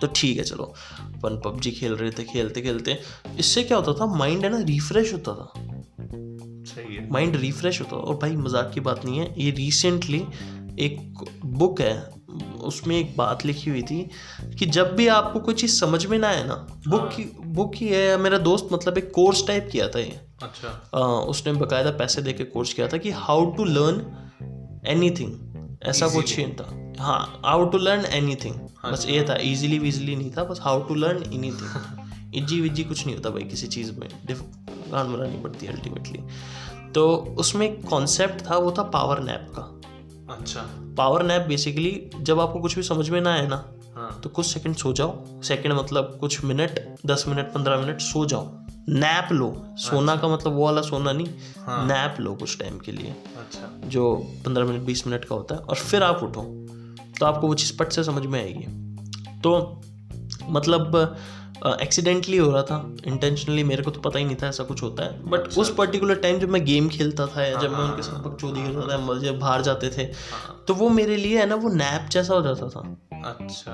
[0.02, 0.64] तो ठीक है चलो।
[1.04, 2.98] अपन पबजी खेल रहे थे खेलते खेलते।
[3.40, 5.54] इससे क्या होता था माइंड है ना रिफ्रेश होता था।
[6.66, 10.24] सही है। माइंड रिफ्रेश होता था। और भाई मज़ाक की बात नहीं है। ये रिसेंटली
[10.80, 11.96] एक बुक है
[12.62, 14.10] उसमें एक बात लिखी हुई थी
[14.60, 17.88] कि जब भी आपको कोई चीज़ समझ में ना आए ना बुक की बुक ही
[17.88, 22.22] है मेरा दोस्त मतलब एक कोर्स टाइप किया था ये। अच्छा। अ, उसने बकायदा पैसे
[22.22, 24.06] दे के कोर्स किया था कि हाउ टू लर्न
[24.88, 25.32] एनीथिंग
[25.84, 28.56] ऐसा कुछ ही था। हाँ हाउ टू लर्न एनीथिंग
[28.92, 33.06] बस ये था इजीली विजली नहीं था बस how to learn anything easy विजी कुछ
[33.06, 34.10] नहीं होता भाई किसी चीज़ में
[34.92, 36.20] गान बनानी पड़ती है अल्टीमेटली
[36.92, 39.82] तो उसमें एक कॉन्सेप्ट था वो था पावर नैप का।
[40.40, 40.62] अच्छा।
[40.98, 44.46] पावर नैप बेसिकली जब आपको कुछ भी समझ में ना आए ना हाँ। तो कुछ
[44.46, 48.58] सेकंड सो जाओ। सेकंड मतलब कुछ मिनट दस मिनट पंद्रह मिनट सो जाओ।
[48.90, 51.28] नैप लो। सोना का मतलब वो वाला सोना नहीं
[51.60, 54.16] हाँ। नैप लो कुछ टाइम के लिए। अच्छा। जो
[54.46, 56.42] पंद्रह मिनट बीस मिनट का होता है और फिर आप उठो।
[57.20, 58.66] तो आपको वो चीज़ पट से समझ में आएगी।
[59.42, 59.82] तो
[60.50, 61.16] मतलब
[61.82, 65.04] एक्सीडेंटली हो रहा था। इंटेंशनली मेरे को तो पता ही नहीं था ऐसा कुछ होता
[65.04, 68.02] है। बट अच्छा। उस पर्टिकुलर टाइम जब मैं गेम खेलता था या जब मैं उनके
[68.02, 71.46] साथ बकचोदी करता था हम जब बाहर जाते थे हाँ। तो वो मेरे लिए है
[71.46, 72.80] ना वो नैप जैसा हो जाता था।
[73.30, 73.72] अच्छा।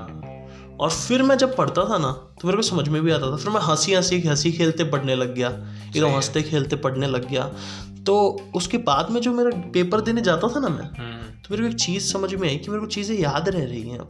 [0.79, 3.37] और फिर मैं जब पढ़ता था ना तो मेरे को समझ में भी आता था।
[3.37, 5.49] फिर मैं हँसी हँसी हँसी खेलते पढ़ने लग गया।
[5.87, 7.51] एकदम हँसते खेलते पढ़ने लग गया।
[8.05, 8.15] तो
[8.55, 11.69] उसके बाद में जो मेरा पेपर देने जाता था ना मैं हम्म। तो मेरे को
[11.69, 14.07] एक चीज़ समझ में आई कि मेरे को चीज़ें याद रह रही हैं अब।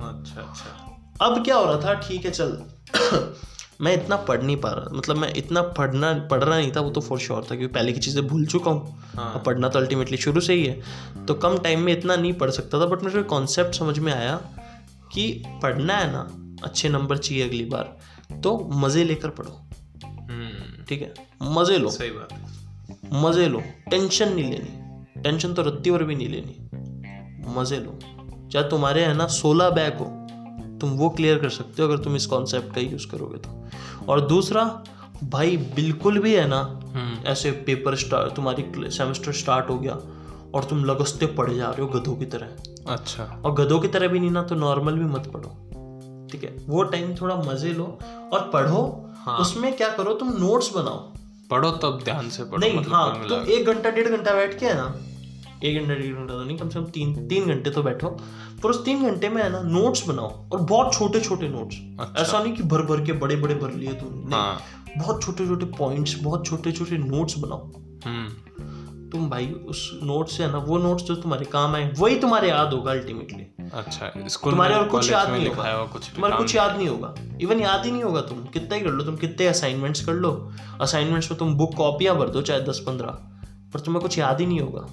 [0.00, 1.94] अच्छा अच्छा। अब क्या हो रहा था?
[2.00, 2.56] ठीक है चल।
[3.80, 6.90] मैं इतना पढ़ नहीं पा रहा मतलब मैं इतना पढ़ना पढ़ रहा नहीं था वो
[6.90, 9.78] तो फॉर श्योर था क्योंकि पहले की चीज़ें भूल चुका हूँ। हाँ। और पढ़ना तो
[9.78, 13.02] अल्टीमेटली शुरू से ही है। तो कम टाइम में इतना नहीं पढ़ सकता था बट
[13.02, 14.36] मेरे को कॉन्सेप्ट समझ में आया
[15.12, 16.28] कि पढ़ना है ना
[16.64, 17.96] अच्छे नंबर चाहिए अगली बार
[18.42, 19.60] तो मज़े लेकर पढ़ो।
[20.04, 21.14] हम्म। ठीक है?
[21.42, 22.28] मज़े लो। सही बात
[23.12, 27.98] मज़े लो। टेंशन नहीं लेनी। टेंशन तो रत्ती और भी नहीं लेनी। मज़े लो।
[28.48, 30.21] चाहे तुम्हारे है ना सोलह बैग हो
[30.82, 34.20] तुम वो क्लियर कर सकते हो अगर तुम इस कॉन्सेप्ट का यूज़ करोगे तो। और
[34.28, 34.64] दूसरा
[35.24, 36.60] भाई बिल्कुल भी है ना
[36.94, 39.98] हम्म। ऐसे पेपर स्टार्ट तुम्हारी सेमेस्टर स्टार्ट हो गया
[40.54, 44.08] और तुम लगस्ते पढ़ जा रहे हो गधों की तरह। अच्छा। और गधों की तरह
[44.08, 45.48] भी नहीं ना तो नॉर्मल भी मत पढ़ो।
[46.32, 46.56] ठीक है?
[46.66, 47.84] वो टाइम थोड़ा मज़े लो
[48.32, 48.82] और पढ़ो।
[49.18, 50.98] हाँ। उसमें क्या करो तुम नोट्स बनाओ।
[51.50, 54.66] पढ़ो तब ध्यान से पढ़ो नहीं मतलब हाँ तो एक घंटा डेढ़ घंटा बैठ के
[54.66, 54.94] है ना
[55.64, 58.08] एक घंटा डेढ़ घंटा तो नहीं कम से कम तीन तीन घंटे तो बैठो।
[58.62, 62.22] पर उस तीन घंटे में है ना नोट्स बनाओ और बहुत छोटे छोटे नोट्स अच्छा।
[62.22, 64.60] ऐसा नहीं कि भर भर के बड़े बड़े भर लिए तुम नहीं। हाँ।
[64.98, 67.70] बहुत छोटे छोटे पॉइंट्स बहुत छोटे छोटे नोट्स बनाओ।
[68.04, 68.28] हम्म।
[69.10, 72.48] तुम भाई उस नोट से है ना वो नोट्स जो तुम्हारे काम आए वही तुम्हारे
[72.48, 76.76] याद होगा अल्टीमेटली अच्छा स्कूल तुम्हारे और कुछ याद नहीं होगा। कुछ तुम्हारे कुछ याद
[76.76, 80.04] नहीं होगा। इवन याद ही नहीं होगा तुम। कितना ही कर लो तुम कितने असाइनमेंट्स
[80.04, 80.30] कर लो।
[80.80, 83.18] असाइनमेंट्स में तुम बुक कॉपियाँ भर दो चाहे दस पंद्रह
[83.74, 84.86] पर तुम्हें कुछ याद ही नहीं होगा।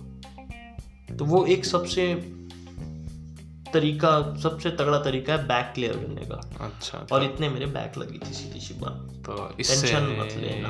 [1.18, 2.14] तो वो एक सबसे
[3.74, 8.20] तरीका सबसे तगड़ा तरीका है बैक क्लियर करने का। अच्छा और इतने मेरे बैक लगी
[8.20, 10.70] थी सीधी सी बात। तो टेंशन मत लेना।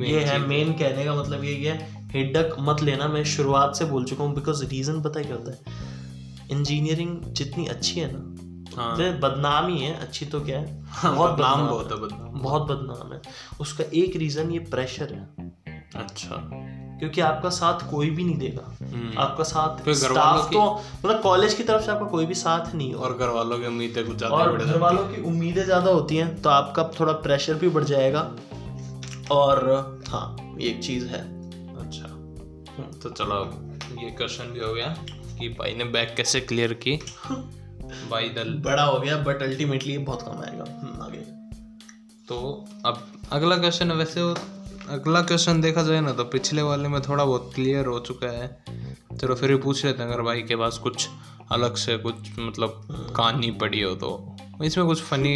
[0.00, 3.84] main ये है मेन कहने का मतलब यही है हेडक मत लेना। मैं शुरुआत से
[3.84, 5.58] बोल चुका हूँ बिकॉज़ रीजन पता है क्या होता है?
[6.50, 8.32] इंजीनियरिंग जितनी अच्छी है ना
[8.76, 10.84] हाँ। बदनाम ही है। अच्छी तो क्या है?
[10.84, 13.20] हाँ, बहुत बदनाम बहुत। है बदनाम। बहुत बदनाम है।
[13.60, 15.52] उसका एक रीजन ये प्रेशर है।
[15.96, 16.36] अच्छा।
[16.98, 20.62] क्योंकि आपका साथ कोई भी नहीं देगा। हम्म। आपका साथ स्टाफ तो
[21.04, 24.06] मतलब कॉलेज की तरफ़ से आपका कोई भी साथ नहीं और घर वालों की उम्मीदें
[24.06, 27.68] कुछ ज़्यादा और घर वालों की उम्मीदें ज़्यादा होती हैं तो आपका थोड़ा प्रेशर भी
[27.68, 28.20] बढ़ जाएगा।
[29.32, 29.64] और
[30.08, 31.20] हाँ ये एक चीज़ है।
[31.78, 32.08] अच्छा।
[33.02, 33.42] तो चलो
[34.02, 34.88] ये क्वेश्चन भी हो गया
[35.38, 36.96] कि भाई ने बैग कैसे क्लियर की?
[38.10, 41.18] भाई दल। बड़ा हो गया बट अल्टीमेटली बहुत कम आएगा। हम्म, आगे।
[42.28, 44.20] तो अब अगला क्वेश्चन वैसे
[44.90, 48.46] अगला क्वेश्चन देखा जाए ना तो पिछले वाले में थोड़ा बहुत क्लियर हो चुका है।
[49.18, 51.08] चलो फिर भी पूछ लेते हैं अगर भाई के पास कुछ
[51.52, 52.82] अलग से कुछ मतलब
[53.16, 55.34] कहानी पड़ी हो तो। इसमें कुछ फनी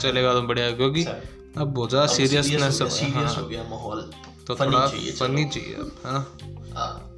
[0.00, 4.00] चलेगा तो बढ़िया क्योंकि अब बहुत ज़्यादा सीरियसनेस सीरियस हो गया माहौल।
[4.46, 6.26] तो थोड़ा फनी चाहिए अब है ना?
[6.74, 7.10] हाँ,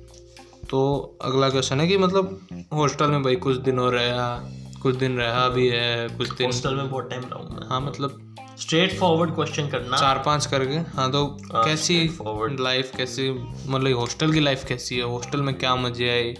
[0.70, 2.40] तो अगला क्वेश्चन है कि मतलब
[2.72, 4.35] हॉस्टल में भाई कुछ दिन हो रहा
[4.83, 8.29] कुछ दिन रहा भी है कुछ दिन हॉस्टल में बहुत टाइम रहूँ मैं हाँ मतलब
[8.61, 13.96] स्ट्रेट फॉरवर्ड क्वेश्चन करना। चार पाँच करके। हाँ तो आ, कैसी फॉरवर्ड लाइफ कैसी मतलब
[13.99, 15.05] हॉस्टल की लाइफ कैसी है?
[15.05, 16.35] हॉस्टल में क्या मज़े आए?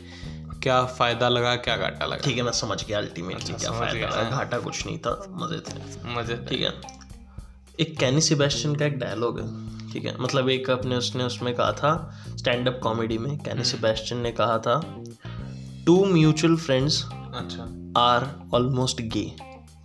[0.63, 2.23] क्या फ़ायदा लगा क्या घाटा लगा?
[2.25, 5.59] ठीक है मैं समझ गया अल्टीमेटली अच्छा, क्या फ़ायदा है घाटा कुछ नहीं था मज़े
[5.61, 6.73] थे। मज़े ठीक है।
[7.81, 9.47] एक कैनी सिबेस्टियन का एक डायलॉग है
[9.93, 11.93] ठीक है। मतलब एक अपने उसने उसमें कहा था
[12.39, 14.81] स्टैंड अप कॉमेडी में कैनी सिबेस्टियन ने कहा था
[15.87, 17.63] टू म्यूचुअल फ्रेंड्स अच्छा।
[17.99, 19.25] आर ऑलमोस्ट गे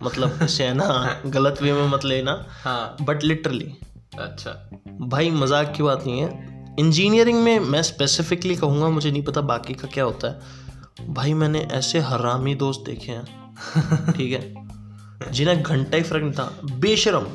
[0.02, 3.72] मतलब इसे है ना गलत वे में मत लेना। हाँ। बट लिटरली
[4.18, 9.40] अच्छा। भाई मज़ाक की बात नहीं है। इंजीनियरिंग में मैं स्पेसिफिकली कहूँगा मुझे नहीं पता
[9.40, 15.32] बाकी का क्या होता है। भाई मैंने ऐसे हरामी दोस्त देखे हैं। ठीक है?
[15.32, 17.26] जिन्हें घंटा ही फ़र्क नहीं था। बेशरम।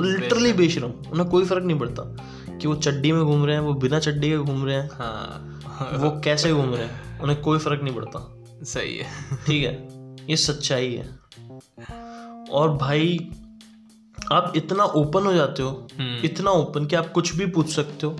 [0.00, 2.02] लिटरली बेशरम। उन्हें कोई फ़र्क नहीं पड़ता
[2.58, 5.98] कि वो चड्डी में घूम रहे हैं वो बिना चड्डी के घूम रहे हैं। हाँ।
[5.98, 7.20] वो कैसे घूम रहे हैं?
[7.20, 9.06] उन्हें कोई फ़र्क नहीं पड़ता। सही है।
[9.46, 9.74] ठीक है?
[10.30, 11.21] ये सच्चाई है।
[12.50, 13.30] और भाई
[14.32, 18.06] आप इतना ओपन हो जाते हो। हम्म। इतना ओपन कि आप कुछ भी पूछ सकते
[18.06, 18.16] हो।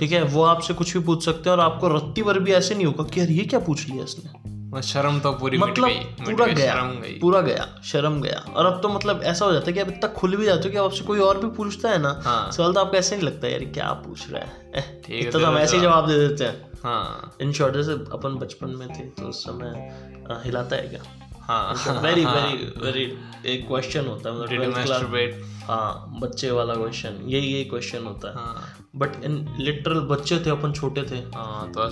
[0.00, 0.22] ठीक है?
[0.22, 3.04] वो आपसे कुछ भी पूछ सकते हैं और आपको रत्ती भर भी ऐसे नहीं होगा
[3.04, 6.74] कि यार ये क्या पूछ लिया इसने। शर्म तो पूरी मतलब पूरा गया
[7.20, 10.08] पूरा गया शर्म गया। और अब तो मतलब ऐसा हो जाता है कि आप इतना
[10.08, 12.80] खुल भी जाते हो कि आपसे कोई और भी पूछता है ना हाँ। सवाल तो
[12.80, 14.72] आपको ऐसे नहीं लगता यार क्या पूछ रहा है?
[14.76, 18.34] है, इतना तो हम ऐसे ही जवाब दे देते हैं। हाँ। इन शॉर्ट जैसे अपन
[18.34, 19.94] बचपन में थे तो उस समय
[20.32, 21.02] हिलाता है क्या?
[21.48, 23.04] हाँ। वेरी वेरी वेरी
[23.52, 24.74] एक क्वेश्चन होता है मतलब
[25.08, 30.50] 12th हाँ बच्चे वाला क्वेश्चन यही यही क्वेश्चन होता है। बट इन लिटरल बच्चे थे
[30.50, 31.88] अपन छोटे थे। हाँ तो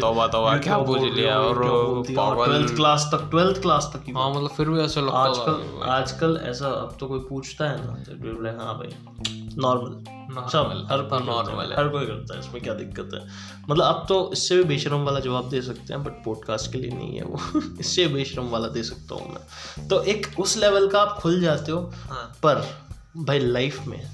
[0.00, 1.58] तौबा तौबा क्या बोल लिया और
[2.10, 6.68] 12th क्लास तक 12th क्लास तक हाँ मतलब फिर भी ऐसा लगता आजकल आजकल ऐसा
[6.68, 11.88] अब तो कोई पूछता है ना तो हाँ भाई। नॉर्मल सब हर कोई नॉर्मल हर
[11.88, 13.28] कोई करता है इसमें क्या दिक्कत है?
[13.70, 16.90] मतलब अब तो इससे भी बेशरम वाला जवाब दे सकते हैं बट पॉडकास्ट के लिए
[16.90, 21.00] नहीं है वो। इससे बेशरम वाला दे सकता हूँ मैं। तो एक उस लेवल का
[21.00, 22.68] आप खुल जाते हो हाँ। पर
[23.16, 24.10] भाई लाइफ में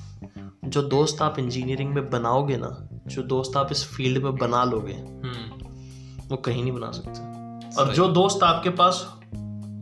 [0.65, 4.93] जो दोस्त आप इंजीनियरिंग में बनाओगे ना जो दोस्त आप इस फ़ील्ड में बना लोगे
[4.93, 7.33] हम्म। वो कहीं नहीं बना सकते।
[7.77, 9.19] और जो दोस्त आपके पास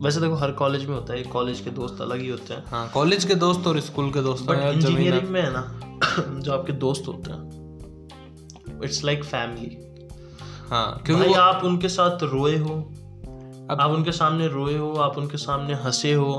[0.03, 2.89] वैसे देखो हर कॉलेज में होता है कॉलेज के दोस्त अलग ही होते हैं। हाँ
[2.93, 5.79] कॉलेज के दोस्त और स्कूल के दोस्त बट इंजीनियरिंग में है ना
[6.39, 9.77] जो आपके दोस्त होते हैं इट्स लाइक फैमिली
[10.69, 12.75] हाँ क्योंकि आप उनके साथ रोए हो
[13.69, 16.33] अब- आप उनके सामने रोए हो आप उनके सामने हंसे हो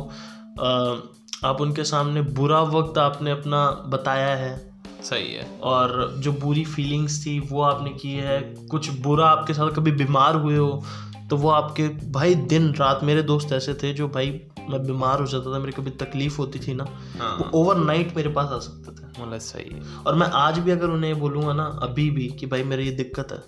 [1.45, 4.73] आप उनके सामने बुरा वक्त आपने अपना बताया है
[5.03, 9.71] सही है। और जो बुरी फीलिंग्स थी वो आपने की है। कुछ बुरा आपके साथ
[9.71, 10.83] कभी बीमार हुए हो
[11.31, 15.27] तो वो आपके भाई दिन रात मेरे दोस्त ऐसे थे जो भाई मैं बीमार हो
[15.27, 16.87] जाता था मेरी कभी तकलीफ़ होती थी ना
[17.19, 20.71] हाँ। वो ओवरनाइट मेरे पास आ सकते थे। मतलब सही है। और मैं आज भी
[20.71, 23.39] अगर उन्हें बोलूँगा ना अभी भी कि भाई मेरी ये दिक्कत है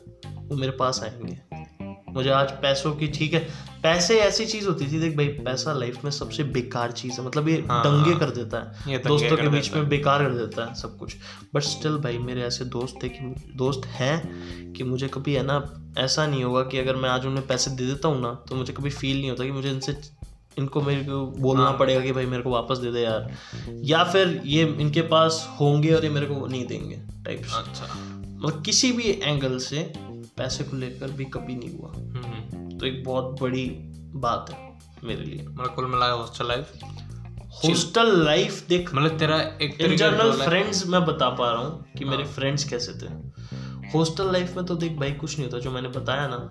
[0.48, 1.53] वो मेरे पास आएँगे।
[2.14, 3.48] मुझे आज पैसों की ठीक है।
[3.82, 7.48] पैसे ऐसी चीज़ होती थी देख भाई पैसा लाइफ में सबसे बेकार चीज़ है। मतलब
[7.48, 10.98] ये हाँ, दंगे कर देता है। दोस्तों के बीच में बेकार कर देता है सब
[10.98, 11.16] कुछ।
[11.54, 15.58] बट स्टिल भाई मेरे ऐसे दोस्त थे कि दोस्त हैं कि मुझे कभी है ना
[15.98, 18.72] ऐसा नहीं होगा कि अगर मैं आज उन्हें पैसे दे देता हूँ ना तो मुझे
[18.72, 19.96] कभी फील नहीं होता कि मुझे इनसे
[20.58, 23.30] इनको मेरे को बोलना हाँ। पड़ेगा कि भाई मेरे को वापस दे दे यार।
[23.84, 28.62] या फिर ये इनके पास होंगे और ये मेरे को नहीं देंगे टाइप्स अच्छा। मतलब
[28.62, 29.92] किसी भी एंगल से
[30.36, 33.66] पैसे को लेकर भी कभी नहीं हुआ। हम्म। तो एक बहुत बड़ी
[34.16, 36.72] बात है मेरे लिए। मतलब कुल मिलाया हॉस्टल लाइफ
[37.64, 42.04] हॉस्टल लाइफ देख मतलब तेरा एक इन जनरल फ्रेंड्स मैं बता पा रहा हूँ कि
[42.04, 43.10] मेरे फ्रेंड्स कैसे थे।
[43.88, 46.48] हॉस्टल लाइफ में तो देख भाई कुछ नहीं होता जो मैंने बताया ना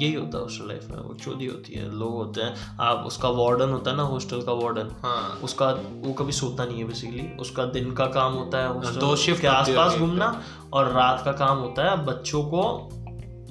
[0.00, 3.28] यही होता है हॉस्टल लाइफ में। वो चोरी होती है लोग होते हैं। आप उसका
[3.28, 7.28] वार्डन होता है ना हॉस्टल का वार्डन हाँ। उसका वो कभी सोता नहीं है बेसिकली
[7.40, 11.58] उसका दिन का काम होता है दो shift के आसपास घूमना और रात का काम
[11.58, 12.62] होता है। बच्चों को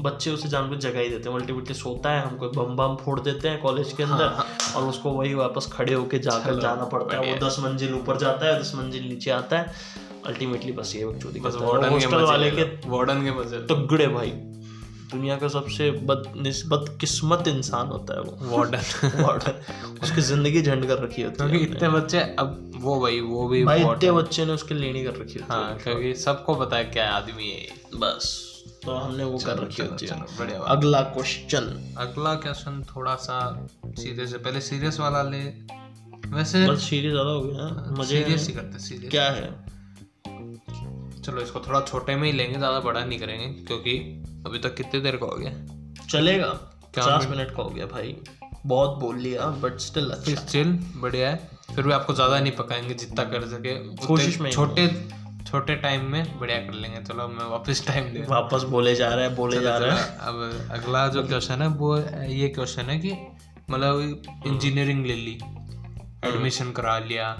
[0.02, 3.48] बच्चे उसे जानबूझ जगह ही देते हैं। अल्टीमेटली सोता है हमको बम बम फोड़ देते
[3.48, 7.32] हैं कॉलेज के अंदर हाँ, और उसको वही वापस खड़े होके जाकर जाना पड़ता है।
[7.32, 9.74] वो दस मंजिल ऊपर जाता है दस मंजिल नीचे आता है।
[10.28, 14.32] अल्टीमेटली बस ये चोरी बस हॉस्टल वाले के वार्डन के मज़े तो तगड़े भाई।
[15.12, 21.04] दुनिया का सबसे बदनिस्बत किस्मत इंसान होता है वो। वार्डन वार्डन उसकी ज़िंदगी झंड कर
[21.04, 24.76] रखी होती है इतने बच्चे अब वो भाई वो भी भाई इतने बच्चे ने उसके
[24.76, 28.30] लेनी कर रखी होती हाँ क्योंकि सबको पता है क्या आदमी है बस।
[28.86, 33.39] तो हमने वो कर रखी होती है। बढ़िया अगला क्वेश्चन अगला क्वेश्चन थोड़ा सा
[33.99, 35.43] सीधे से पहले सीरियस वाला ले।
[36.29, 39.51] वैसे बस सीरियस ज़्यादा हो गया हाँ, मज़े सीरियस ही। करते सीरियस क्या है?
[41.21, 43.97] चलो इसको थोड़ा छोटे में ही लेंगे ज़्यादा बड़ा नहीं करेंगे क्योंकि
[44.45, 45.51] अभी तक कितने देर का हो गया?
[46.05, 46.47] चलेगा।
[46.89, 48.15] पचास मिनट का हो गया भाई।
[48.65, 52.93] बहुत बोल लिया बट स्टिल अच्छा। स्टिल बढ़िया है। फिर भी आपको ज़्यादा नहीं पकाएँगे
[52.93, 53.73] जितना कर सके।
[54.08, 54.88] कोशिश में छोटे
[55.47, 59.25] छोटे टाइम में बढ़िया कर लेंगे। चलो मैं वापस टाइम दे वापस बोले जा रहा
[59.25, 63.13] है बोले जा रहा है। अब अगला जो क्वेश्चन है वो ये क्वेश्चन है कि
[63.69, 65.39] मतलब इंजीनियरिंग ले ली
[66.25, 67.34] एडमिशन करा लिया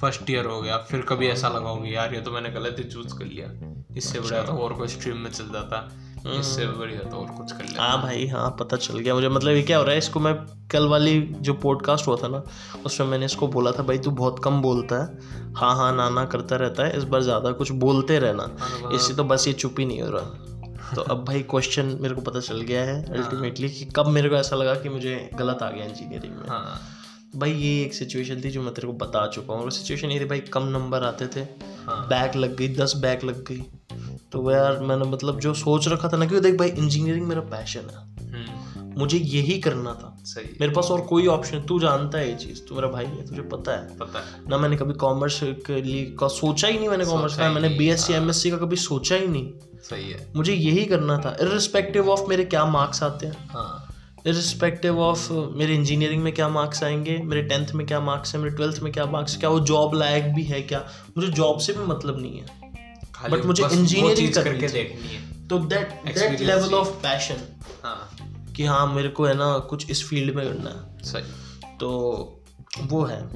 [0.00, 2.84] फ़र्स्ट ईयर हो गया फिर कभी ऐसा लगाओगे होगा यार ये तो मैंने गलत ही
[2.84, 3.48] चूज़ कर लिया।
[3.96, 5.88] इससे बढ़िया तो और कोई स्ट्रीम में चल जाता।
[6.30, 9.52] इससे बढ़िया तो और कुछ कर लिया हाँ भाई हाँ पता चल गया मुझे। मतलब
[9.52, 10.34] ये क्या हो रहा है इसको मैं
[10.72, 12.42] कल वाली जो पॉडकास्ट हुआ था ना
[12.86, 16.24] उसमें मैंने इसको बोला था भाई तू बहुत कम बोलता है। हाँ हाँ ना ना
[16.26, 18.50] करता रहता है इस बार ज़्यादा कुछ बोलते रहना।
[18.94, 22.20] इससे तो बस ये चुप ही नहीं हो रहा। तो अब भाई क्वेश्चन मेरे को
[22.20, 25.70] पता चल गया है अल्टीमेटली कि कब मेरे को ऐसा लगा कि मुझे गलत आ
[25.70, 26.80] गया इंजीनियरिंग में। हाँ।
[27.36, 30.20] भाई ये एक सिचुएशन थी जो मैं तेरे को बता चुका हूँ। और सिचुएशन ये
[30.20, 31.40] थी भाई कम नंबर आते थे।
[31.86, 33.62] हाँ। बैक लग गई दस बैक लग गई।
[34.32, 37.40] तो वो यार मैंने मतलब जो सोच रखा था ना कि देख भाई इंजीनियरिंग मेरा
[37.40, 37.96] पैशन है।
[38.32, 42.36] हम्म, मुझे यही करना था। सही। मेरे पास और कोई ऑप्शन तू जानता है ये
[42.36, 45.82] चीज़। तू मेरा भाई है तुझे पता है। पता है। ना मैंने कभी कॉमर्स के
[45.82, 48.50] लिए का सोचा ही नहीं मैंने कॉमर्स का मैंने B S C M S C
[48.50, 52.64] का कभी सोचा ही नहीं। सही है। मुझे यही करना था इरिस्पेक्टिव ऑफ़ मेरे क्या
[52.64, 53.91] मार्क्स आते हैं। हाँ।
[54.26, 58.56] इरिस्पेक्टिव ऑफ़ मेरे इंजीनियरिंग में क्या मार्क्स आएँगे मेरे टेंथ में क्या मार्क्स है मेरे
[58.56, 60.88] ट्वेल्थ में क्या मार्क्स क्या वो जॉब लायक भी है क्या?
[61.16, 62.62] मुझे जॉब से भी मतलब नहीं है।
[63.30, 67.36] But मुझे करनी करके देखनी है। तो that that level of passion
[67.84, 68.16] हाँ।
[68.56, 71.22] कि हाँ मेरे को है ना कुछ इस फ़ील्ड में करना है। सही।
[71.80, 71.88] तो
[72.80, 73.28] वो है।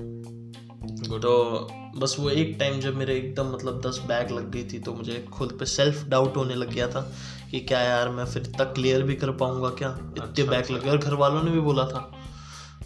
[1.09, 4.79] गुड तो बस वो एक टाइम जब मेरे एकदम मतलब दस बैग लग गई थी
[4.79, 7.13] तो मुझे खुद पे सेल्फ डाउट होने लग गया था।
[7.51, 9.89] कि क्या यार मैं फिर तक क्लियर भी कर पाऊँगा क्या?
[10.01, 12.11] इतने अच्छा, बैग लगे। गए और घर वालों ने भी बोला था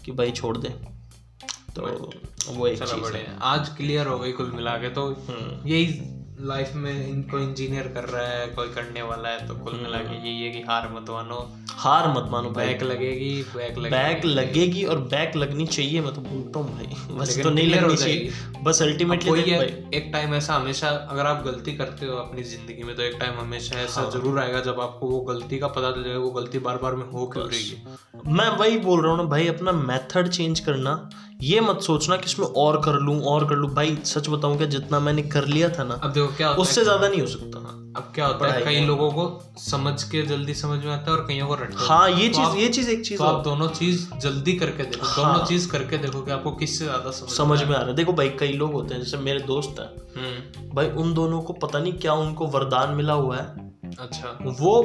[0.05, 0.69] कि भाई छोड़ दे।
[1.75, 2.11] तो
[2.47, 5.85] वो एक चलो चीज़ है। आज क्लियर हो गई कुल मिला के तो हम्म। यही
[6.41, 10.15] लाइफ में इनको इंजीनियर कर रहा है कोई करने वाला है तो कुल मिला के
[10.17, 11.35] यही है कि हार मत मानो।
[11.71, 16.21] हार मत मानो बैक लगेगी बैक लगेगी। बैक लगेगी और बैक लगनी चाहिए मैं तो
[16.21, 18.31] बोलता हूँ भाई। बस तो नहीं लगनी चाहिए।
[18.63, 19.41] बस अल्टीमेटली
[19.97, 23.39] एक टाइम ऐसा हमेशा अगर आप गलती करते हो अपनी ज़िंदगी में तो एक टाइम
[23.39, 26.59] हमेशा ऐसा हाँ। ज़रूर आएगा जब आपको वो गलती का पता चल जाएगा वो गलती
[26.59, 27.99] बार बार में हो क्यों रही है।
[28.33, 31.09] मैं वही बोल रहा हूँ ना भाई अपना मेथड चेंज करना
[31.43, 34.67] ये मत सोचना कि इसमें और कर लूँ और कर लूँ। भाई सच बताऊँ क्या
[34.67, 37.79] जितना मैंने कर लिया था ना अब देखो क्या उससे ज़्यादा नहीं हो सकता। है
[37.97, 38.61] अब क्या होता है?
[38.65, 39.23] कई लोगों को
[39.59, 42.67] समझ के जल्दी समझ में आता है और कईयों को रटते हाँ। ये चीज़ ये
[42.69, 46.31] चीज़ एक चीज़ तो आप दोनों चीज़ जल्दी करके देखो। दोनों चीज़ करके देखो कि
[46.31, 49.01] आपको किससे ज़्यादा समझ समझ में आ रहा है। देखो भाई कई लोग होते हैं
[49.01, 53.13] जैसे मेरे दोस्त हैं। हम्म। भाई उन दोनों को पता नहीं क्या उनको वरदान मिला
[53.13, 54.77] हुआ है। अच्छा। वो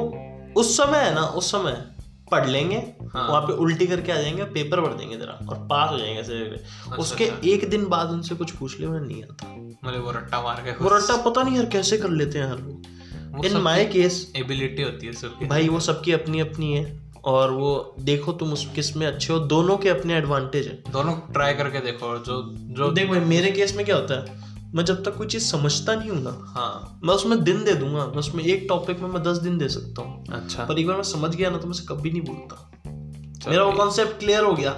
[0.57, 1.83] उस समय है ना उस समय
[2.31, 2.77] पढ़ लेंगे
[3.13, 6.19] हाँ। वहाँ पे उल्टी करके आ जाएँगे पेपर भर देंगे जरा और पास हो जाएँगे
[6.19, 10.03] ऐसे अच्छा, उसके अच्छा। एक दिन बाद उनसे कुछ पूछ ले उन्हें नहीं आता। मतलब
[10.05, 13.45] वो रट्टा मार के वो रट्टा पता नहीं यार कैसे कर लेते हैं हर लोग
[13.45, 16.85] इन माय केस एबिलिटी होती है सबकी। भाई वो सबकी अपनी अपनी है
[17.25, 21.53] और वो देखो तुम उस किसमें अच्छे हो दोनों के अपने एडवांटेज है। दोनों ट्राई
[21.53, 22.41] करके देखो और जो
[22.77, 24.46] जो देख भाई मेरे केस में क्या होता है?
[24.75, 28.05] मैं जब तक कोई चीज़ समझता नहीं हूँ ना हाँ मैं उसमें दिन दे दूँगा
[28.07, 30.95] मैं उसमें एक टॉपिक में मैं दस दिन दे सकता हूँ। अच्छा। पर एक बार
[30.95, 32.71] मैं समझ गया ना तो मैं कभी नहीं बोलता
[33.49, 34.71] मेरा वो कॉन्सेप्ट क्लियर हो गया।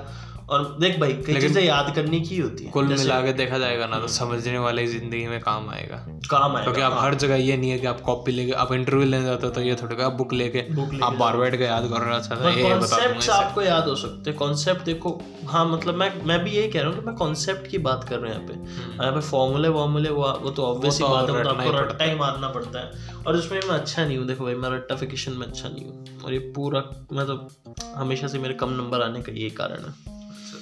[0.49, 3.85] और देख भाई कई चीज़ें याद करने की होती है कुल मिला के देखा जाएगा
[3.87, 5.97] ना तो समझने वाले ज़िंदगी में काम आएगा।
[6.29, 9.05] काम आएगा क्योंकि आप हर जगह ये नहीं है कि आप कॉपी लेके आप इंटरव्यू
[9.05, 10.65] लेने जाते हो तो ये थोड़ी का बुक लेके
[11.03, 14.37] आप बार बैठ के याद कर रहे हो अच्छा ये आपको याद हो सकते हैं
[14.39, 17.77] कॉन्सेप्ट देखो हाँ मतलब मैं मैं भी यही कह रहा हूँ कि मैं कॉन्सेप्ट की
[17.79, 21.43] बात कर रहे हैं यहाँ पे। यहाँ पे फॉर्मूले वॉर्मूले वो तो ऑब्वियसली बात है
[21.43, 24.55] तो आपको रट्टा ही मारना पड़ता है। और इसमें मैं अच्छा नहीं हूँ देखो भाई
[24.55, 26.83] मैं रट्टाफिकेशन में अच्छा नहीं हूँ। और ये पूरा
[27.13, 27.47] मैं तो
[27.95, 30.18] हमेशा से मेरे कम नंबर आने का यही कारण है।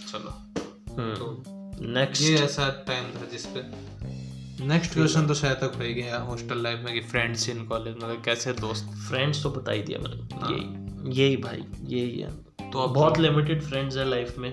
[0.08, 0.34] चलो।
[1.90, 3.62] नेक्स्ट ये ऐसा टाइम था जिसपे
[4.66, 7.96] नेक्स्ट क्वेश्चन तो शायद तक हो ही गया हॉस्टल लाइफ में कि फ्रेंड्स इन कॉलेज
[8.04, 12.32] में कैसे दोस्त फ्रेंड्स तो बता ही दिया मैंने। यही यही भाई यही है।
[12.72, 14.52] तो अब बहुत लिमिटेड फ्रेंड्स है लाइफ में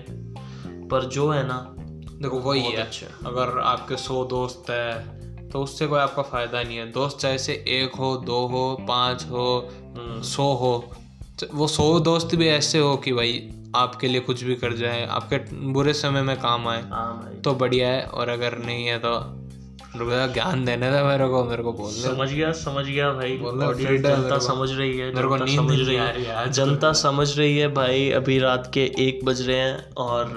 [0.89, 5.87] पर जो है ना देखो वही है। अच्छा अगर आपके सौ दोस्त है तो उससे
[5.87, 9.47] कोई आपका फ़ायदा नहीं है। दोस्त चाहे से एक हो दो हो पाँच हो
[10.25, 10.77] सौ हो
[11.39, 13.31] तो वो सौ दोस्त भी ऐसे हो कि भाई
[13.75, 15.37] आपके लिए कुछ भी कर जाए आपके
[15.71, 19.15] बुरे समय में काम आए हाँ तो बढ़िया है और अगर नहीं है तो
[19.97, 24.69] ज्ञान देने दे मेरे को मेरे को बोलने समझ गया समझ गया भाई। जनता समझ
[24.71, 28.09] रही है मेरे को जनता नींद समझ रही है। है जनता समझ रही है भाई
[28.11, 30.33] अभी रात के एक बज रहे हैं और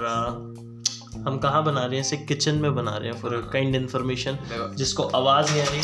[1.27, 2.01] हम कहाँ बना रहे हैं?
[2.01, 4.37] इसे किचन में बना रहे हैं फॉर काइंड इन्फॉर्मेशन
[4.75, 5.81] जिसको आवाज़ नहीं आ रही।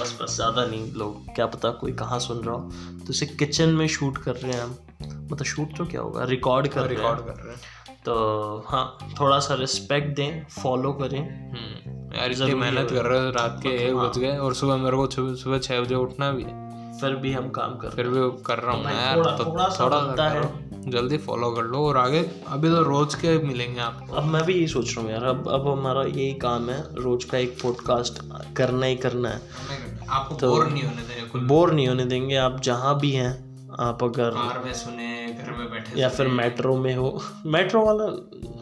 [0.00, 2.60] बस बस ज़्यादा नहीं। लोग क्या पता कोई कहाँ सुन रहा हो।
[2.98, 6.24] तो इसे किचन में शूट कर रहे हैं हम। मतलब शूट तो क्या होगा?
[6.24, 7.60] रिकॉर्ड कर रहे हैं। रिकॉर्ड कर रहे हैं।
[8.04, 8.14] तो
[8.68, 13.60] हाँ थोड़ा सा रिस्पेक्ट दें फॉलो करें। हम्म, यार इतनी मेहनत कर रहे हो। रात
[13.62, 16.68] के एक बज गए और सुबह मेरे को सुबह छः बजे उठना भी है।
[17.00, 20.28] फिर भी हम काम कर फिर भी कर रहा हूँ यार थोड़ा- तो थोड़ा सा
[20.28, 24.42] है। जल्दी फॉलो कर लो और आगे अभी तो रोज के मिलेंगे आपको। अब मैं
[24.44, 27.58] भी यही सोच रहा हूँ यार अब अब हमारा यही काम है रोज का एक
[27.62, 28.22] पॉडकास्ट
[28.56, 29.40] करना ही करना है।
[30.08, 33.32] आपको तो बोर नहीं होने देंगे बोर नहीं होने देंगे आप जहाँ भी हैं
[33.80, 38.04] आप अगर कार में सुने घर में बैठे या फिर मेट्रो में हो। मेट्रो वाला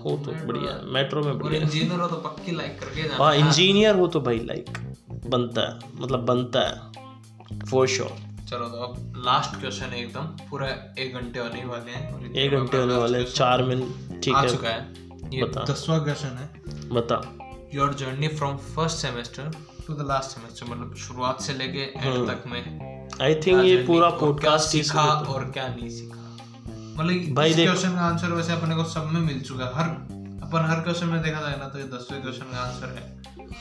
[0.03, 3.95] हो तो बढ़िया है मेट्रो में बढ़िया इंजीनियर हो तो पक्की लाइक करके हाँ इंजीनियर
[3.95, 4.79] हो तो भाई लाइक
[5.27, 10.67] बनता है मतलब बनता है फॉर श्योर चलो तो अब लास्ट क्वेश्चन है एकदम। पूरा
[10.99, 14.69] एक घंटे होने वाले हैं एक घंटे होने वाले हैं, चार मिनट ठीक है। चुका
[14.69, 14.81] है।
[15.35, 16.47] ये। दसवां क्वेश्चन है।
[16.91, 17.21] बता।
[17.75, 19.51] Your journey from first semester
[19.87, 22.63] to the last semester मतलब शुरुआत से लेके एंड तक में।
[23.23, 26.23] आई थिंक ये पूरा पॉडकास्ट सीखा और क्या नहीं सीखा।
[26.99, 29.89] मतलब भाई क्वेश्चन का आंसर वैसे अपने को सब में मिल चुका है। हर
[30.47, 33.05] अपन हर क्वेश्चन में देखा जाए ना तो ये दसवें क्वेश्चन का आंसर है।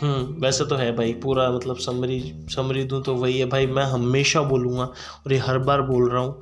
[0.01, 2.19] हम्म वैसे तो है भाई पूरा मतलब समरी
[2.51, 6.21] समरी दूँ तो वही है भाई मैं हमेशा बोलूँगा और ये हर बार बोल रहा
[6.21, 6.41] हूँ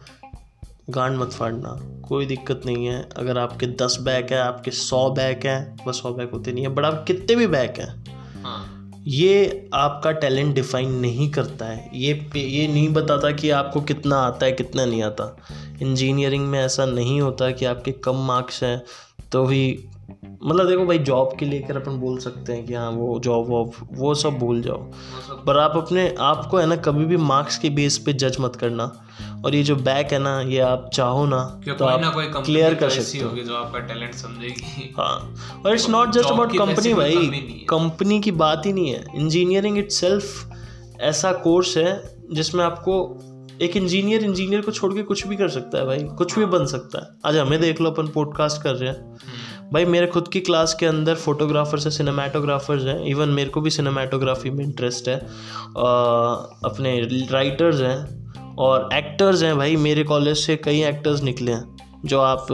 [0.89, 1.69] गांड मत फाड़ना
[2.07, 6.13] कोई दिक्कत नहीं है। अगर आपके दस बैक है आपके सौ बैक है बस सौ
[6.13, 10.91] बैक होते नहीं है बट आप कितने भी बैक हैं हाँ। ये आपका टैलेंट डिफाइन
[10.97, 15.35] नहीं करता है। ये ये नहीं बताता कि आपको कितना आता है कितना नहीं आता।
[15.81, 18.81] इंजीनियरिंग में ऐसा नहीं होता कि आपके कम मार्क्स हैं
[19.31, 19.63] तो ही
[20.45, 23.71] मतलब देखो भाई जॉब के लेकर अपन बोल सकते हैं कि हाँ वो जॉब वॉब
[23.91, 24.77] वो सब भूल जाओ।
[25.45, 28.55] पर आप अपने आप को है ना कभी भी मार्क्स के बेस पे जज मत
[28.55, 28.91] करना।
[29.45, 32.73] और ये जो बैक है ना ये आप चाहो ना तो कोई ना कोई क्लियर
[32.73, 35.35] तो कर सकते हो। जो आपका टैलेंट समझेगी। हाँ
[35.65, 39.77] और it's not just about company भाई है। कंपनी की बात ही नहीं है। इंजीनियरिंग
[39.77, 39.89] इट
[41.01, 42.93] ऐसा कोर्स है जिसमें आपको
[43.61, 46.65] एक इंजीनियर इंजीनियर को छोड़ के कुछ भी कर सकता है भाई कुछ भी बन
[46.65, 49.17] सकता है। आज हमें देख लो अपन पॉडकास्ट कर रहे हैं।
[49.71, 53.69] भाई मेरे खुद की क्लास के अंदर फोटोग्राफर्स है सिनेमाटोग्राफर्स हैं इवन मेरे को भी
[53.69, 55.27] सिनेमाटोग्राफी में इंटरेस्ट है। अ,
[56.65, 58.23] अपने राइटर्स हैं
[58.55, 62.47] और एक्टर्स हैं भाई मेरे कॉलेज से कई एक्टर्स निकले हैं जो आप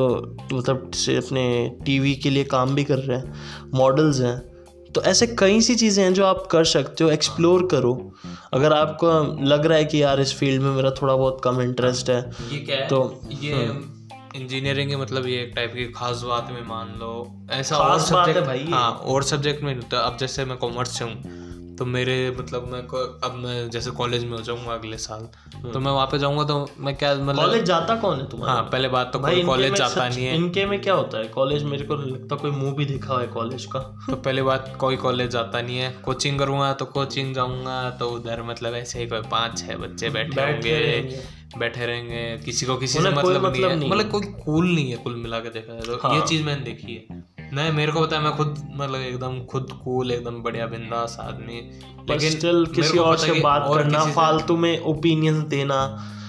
[0.54, 3.34] मतलब से अपने टीवी के लिए काम भी कर रहे हैं
[3.74, 4.50] मॉडल्स हैं।
[4.96, 8.14] तो ऐसे कई सी चीज़ें हैं जो आप कर सकते हो एक्सप्लोर करो।
[8.54, 12.10] अगर आपको लग रहा है कि यार इस फ़ील्ड में मेरा थोड़ा बहुत कम इंटरेस्ट
[12.10, 12.88] है ये क्या है?
[12.88, 13.54] तो, ये
[14.36, 17.12] इंजीनियरिंग के मतलब ये एक टाइप की खास बात में मान लो
[17.52, 21.38] ऐसा और सब्जेक्ट भाई हाँ और सब्जेक्ट में होता अब जैसे मैं कॉमर्स से हूँ
[21.78, 22.80] तो मेरे मतलब मैं
[23.24, 25.22] अब मैं जैसे कॉलेज में हो जाऊँगा अगले साल
[25.74, 28.54] तो मैं वहाँ पे जाऊँगा तो मैं क्या मतलब कॉलेज जाता कौन है तुम्हारा?
[28.54, 31.28] हाँ पहले बात तो भाई कोई कॉलेज जाता नहीं है। इनके में क्या होता है?
[31.28, 34.96] कॉलेज मेरे को लगता कोई भी देखा हुआ है कॉलेज का। तो पहले बात कोई
[34.96, 39.22] कॉलेज जाता नहीं है। कोचिंग करूँगा तो कोचिंग जाऊँगा तो उधर मतलब ऐसे ही कोई
[39.22, 41.22] पाँच छह बच्चे बैठे होंगे।
[41.58, 44.92] बैठे रहेंगे किसी को किसी से कोई मतलब नहीं मतलब है। मतलब कोई कूल नहीं
[44.92, 47.92] है कुल मिला के देखा जाए तो। हाँ। ये चीज़ मैंने देखी है। नहीं मेरे
[47.92, 51.62] को पता है मैं खुद मतलब एकदम खुद कूल एकदम बढ़िया बिंदास आदमी।
[52.10, 55.80] पर स्टिल किसी और से बात और करना फालतू में ओपिनियन देना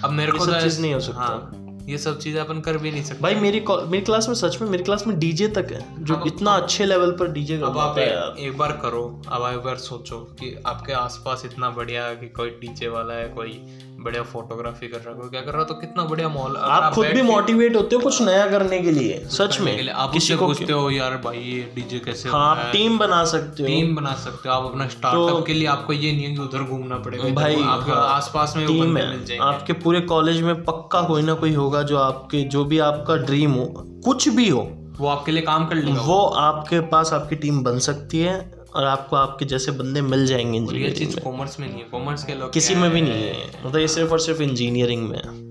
[0.04, 1.56] अब मेरे ये को सब तो चीज़ नहीं हो सकता। हाँ,
[1.88, 4.68] ये सब चीज़ें अपन कर भी नहीं सकते। भाई मेरी मेरी क्लास में सच में
[4.68, 8.56] मेरी क्लास में डीजे तक है जो इतना अच्छे लेवल पर डीजे अब आप एक
[8.58, 12.88] बार करो अब एक बार सोचो कि आपके आसपास इतना बढ़िया है कि कोई डीजे
[12.88, 13.52] वाला है कोई
[14.00, 15.64] बढ़िया फोटोग्राफी कर रहे हो। क्या कर रहे हो?
[15.64, 19.18] तो कितना बढ़िया मॉल आप खुद भी मोटिवेट होते हो कुछ नया करने के लिए
[19.30, 22.98] सच में। आप किसी को पूछते हो यार भाई ये डीजे कैसे हाँ आप टीम
[22.98, 26.12] बना सकते हो। टीम बना सकते हो। आप अपना स्टार्टअप तो, के लिए आपको ये
[26.12, 30.00] नहीं है कि उधर घूमना पड़ेगा भाई, आपके हाँ, आसपास में टीम है। आपके पूरे
[30.00, 33.66] कॉलेज में पक्का कोई ना कोई होगा जो आपके जो भी आपका ड्रीम हो
[34.04, 37.78] कुछ भी हो। वो आपके लिए काम कर लेगा। वो आपके पास आपकी टीम बन
[37.78, 38.38] सकती है।
[38.74, 42.24] और आपको आपके जैसे बंदे मिल जाएँगे ये इंजीनियरिंग चीज़ कॉमर्स में नहीं है। कॉमर्स
[42.24, 45.50] के लोग किसी में भी नहीं है। मतलब ये सिर्फ़ और सिर्फ़ इंजीनियरिंग में है।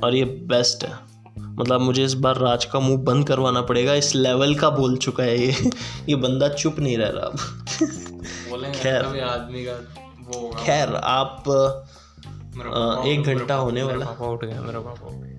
[0.00, 0.98] और ये बेस्ट है।
[1.38, 5.24] मतलब मुझे इस बार राज का मुँह बंद करवाना पड़ेगा। इस लेवल का बोल चुका
[5.24, 5.70] है ये।
[6.08, 7.38] ये बंदा चुप नहीं रह रहा अब।
[8.74, 9.72] खैर। आदमी का
[10.20, 15.14] वो खैर आप पापा- एक घंटा होने मेरा वाला। पापा उठ गया मेरा पापा उठ
[15.14, 15.36] गया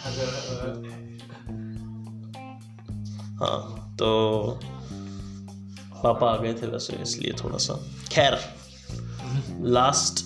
[3.40, 4.60] हाँ तो
[6.02, 7.74] पापा आ गए थे वैसे इसलिए थोड़ा सा
[8.12, 8.38] खैर
[9.70, 10.24] लास्ट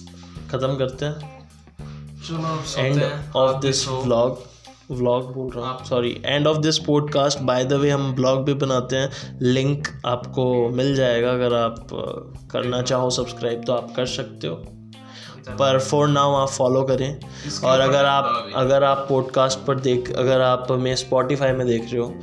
[0.50, 1.32] ख़त्म करते हैं।
[2.78, 3.02] End
[3.36, 4.42] of this vlog
[4.90, 8.54] vlog बोल रहा हूँ sorry end of this podcast by the way हम ब्लॉग भी
[8.54, 11.86] बनाते हैं। लिंक आपको मिल जाएगा अगर आप
[12.52, 14.54] करना चाहो सब्सक्राइब तो आप कर सकते हो।
[15.50, 17.20] पर फॉर नाउ आप फॉलो करें।
[17.64, 22.00] और अगर आप अगर आप पॉडकास्ट पर देख अगर आप हमें स्पॉटिफाई में देख रहे
[22.00, 22.14] हो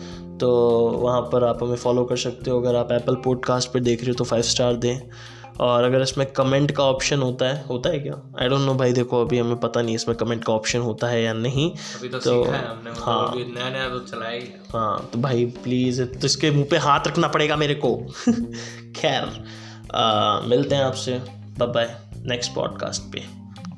[0.41, 0.51] तो
[0.87, 4.11] वहाँ पर आप हमें फॉलो कर सकते हो। अगर आप एप्पल पॉडकास्ट पर देख रहे
[4.11, 4.99] हो तो फाइव स्टार दें।
[5.59, 8.33] और अगर इसमें कमेंट का ऑप्शन होता है होता है क्या?
[8.41, 11.23] आई डोंट नो भाई देखो अभी हमें पता नहीं इसमें कमेंट का ऑप्शन होता है
[11.23, 15.09] या नहीं। अभी तो, तो- सीखा है हमने मतलब हाँ। नया नया तो चलाया हाँ
[15.13, 17.95] तो भाई प्लीज़ तो इसके मुँह पे हाथ रखना पड़ेगा मेरे को।
[18.95, 19.43] खैर
[20.47, 21.21] मिलते हैं आपसे।
[21.57, 23.23] बाय बाय नेक्स्ट पॉडकास्ट पे।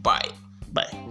[0.01, 0.27] बाय
[0.73, 1.02] बाय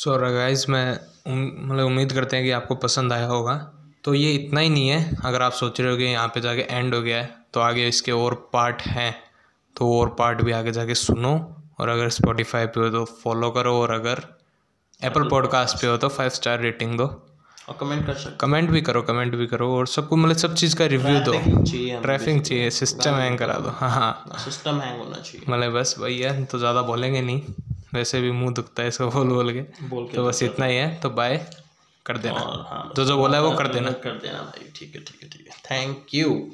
[0.00, 0.92] सो गाइस मैं
[1.28, 3.54] मतलब उम्मीद करते हैं कि आपको पसंद आया होगा।
[4.04, 6.62] तो ये इतना ही नहीं है। अगर आप सोच रहे हो कि यहाँ पे जाके
[6.70, 9.14] एंड हो गया है तो आगे इसके और पार्ट हैं।
[9.76, 11.32] तो और पार्ट भी आगे जाके सुनो।
[11.80, 14.22] और अगर स्पॉटिफाई पे हो तो फॉलो करो। और अगर
[15.00, 17.06] एप्पल पॉडकास्ट पे हो तो फाइव स्टार रेटिंग दो।
[17.68, 20.76] और कमेंट कर सकते कमेंट भी करो कमेंट भी करो। और सबको मतलब सब चीज़
[20.76, 21.32] का रिव्यू दो।
[22.02, 26.18] ट्रैफ़िक चाहिए सिस्टम हैंग करा दो। हाँ हाँ। सिस्टम हैंग होना चाहिए। मतलब बस वही
[26.18, 27.42] है तो ज़्यादा बोलेंगे नहीं।
[27.94, 30.76] वैसे भी मुँह दुखता है इसको बोल बोल के। बोल के तो बस इतना ही
[30.76, 31.36] है तो बाय
[32.06, 35.00] कर देना। हाँ। जो जो बोला है वो कर देना। कर देना भाई ठीक है
[35.00, 36.50] ठीक है ठीक है। Thank you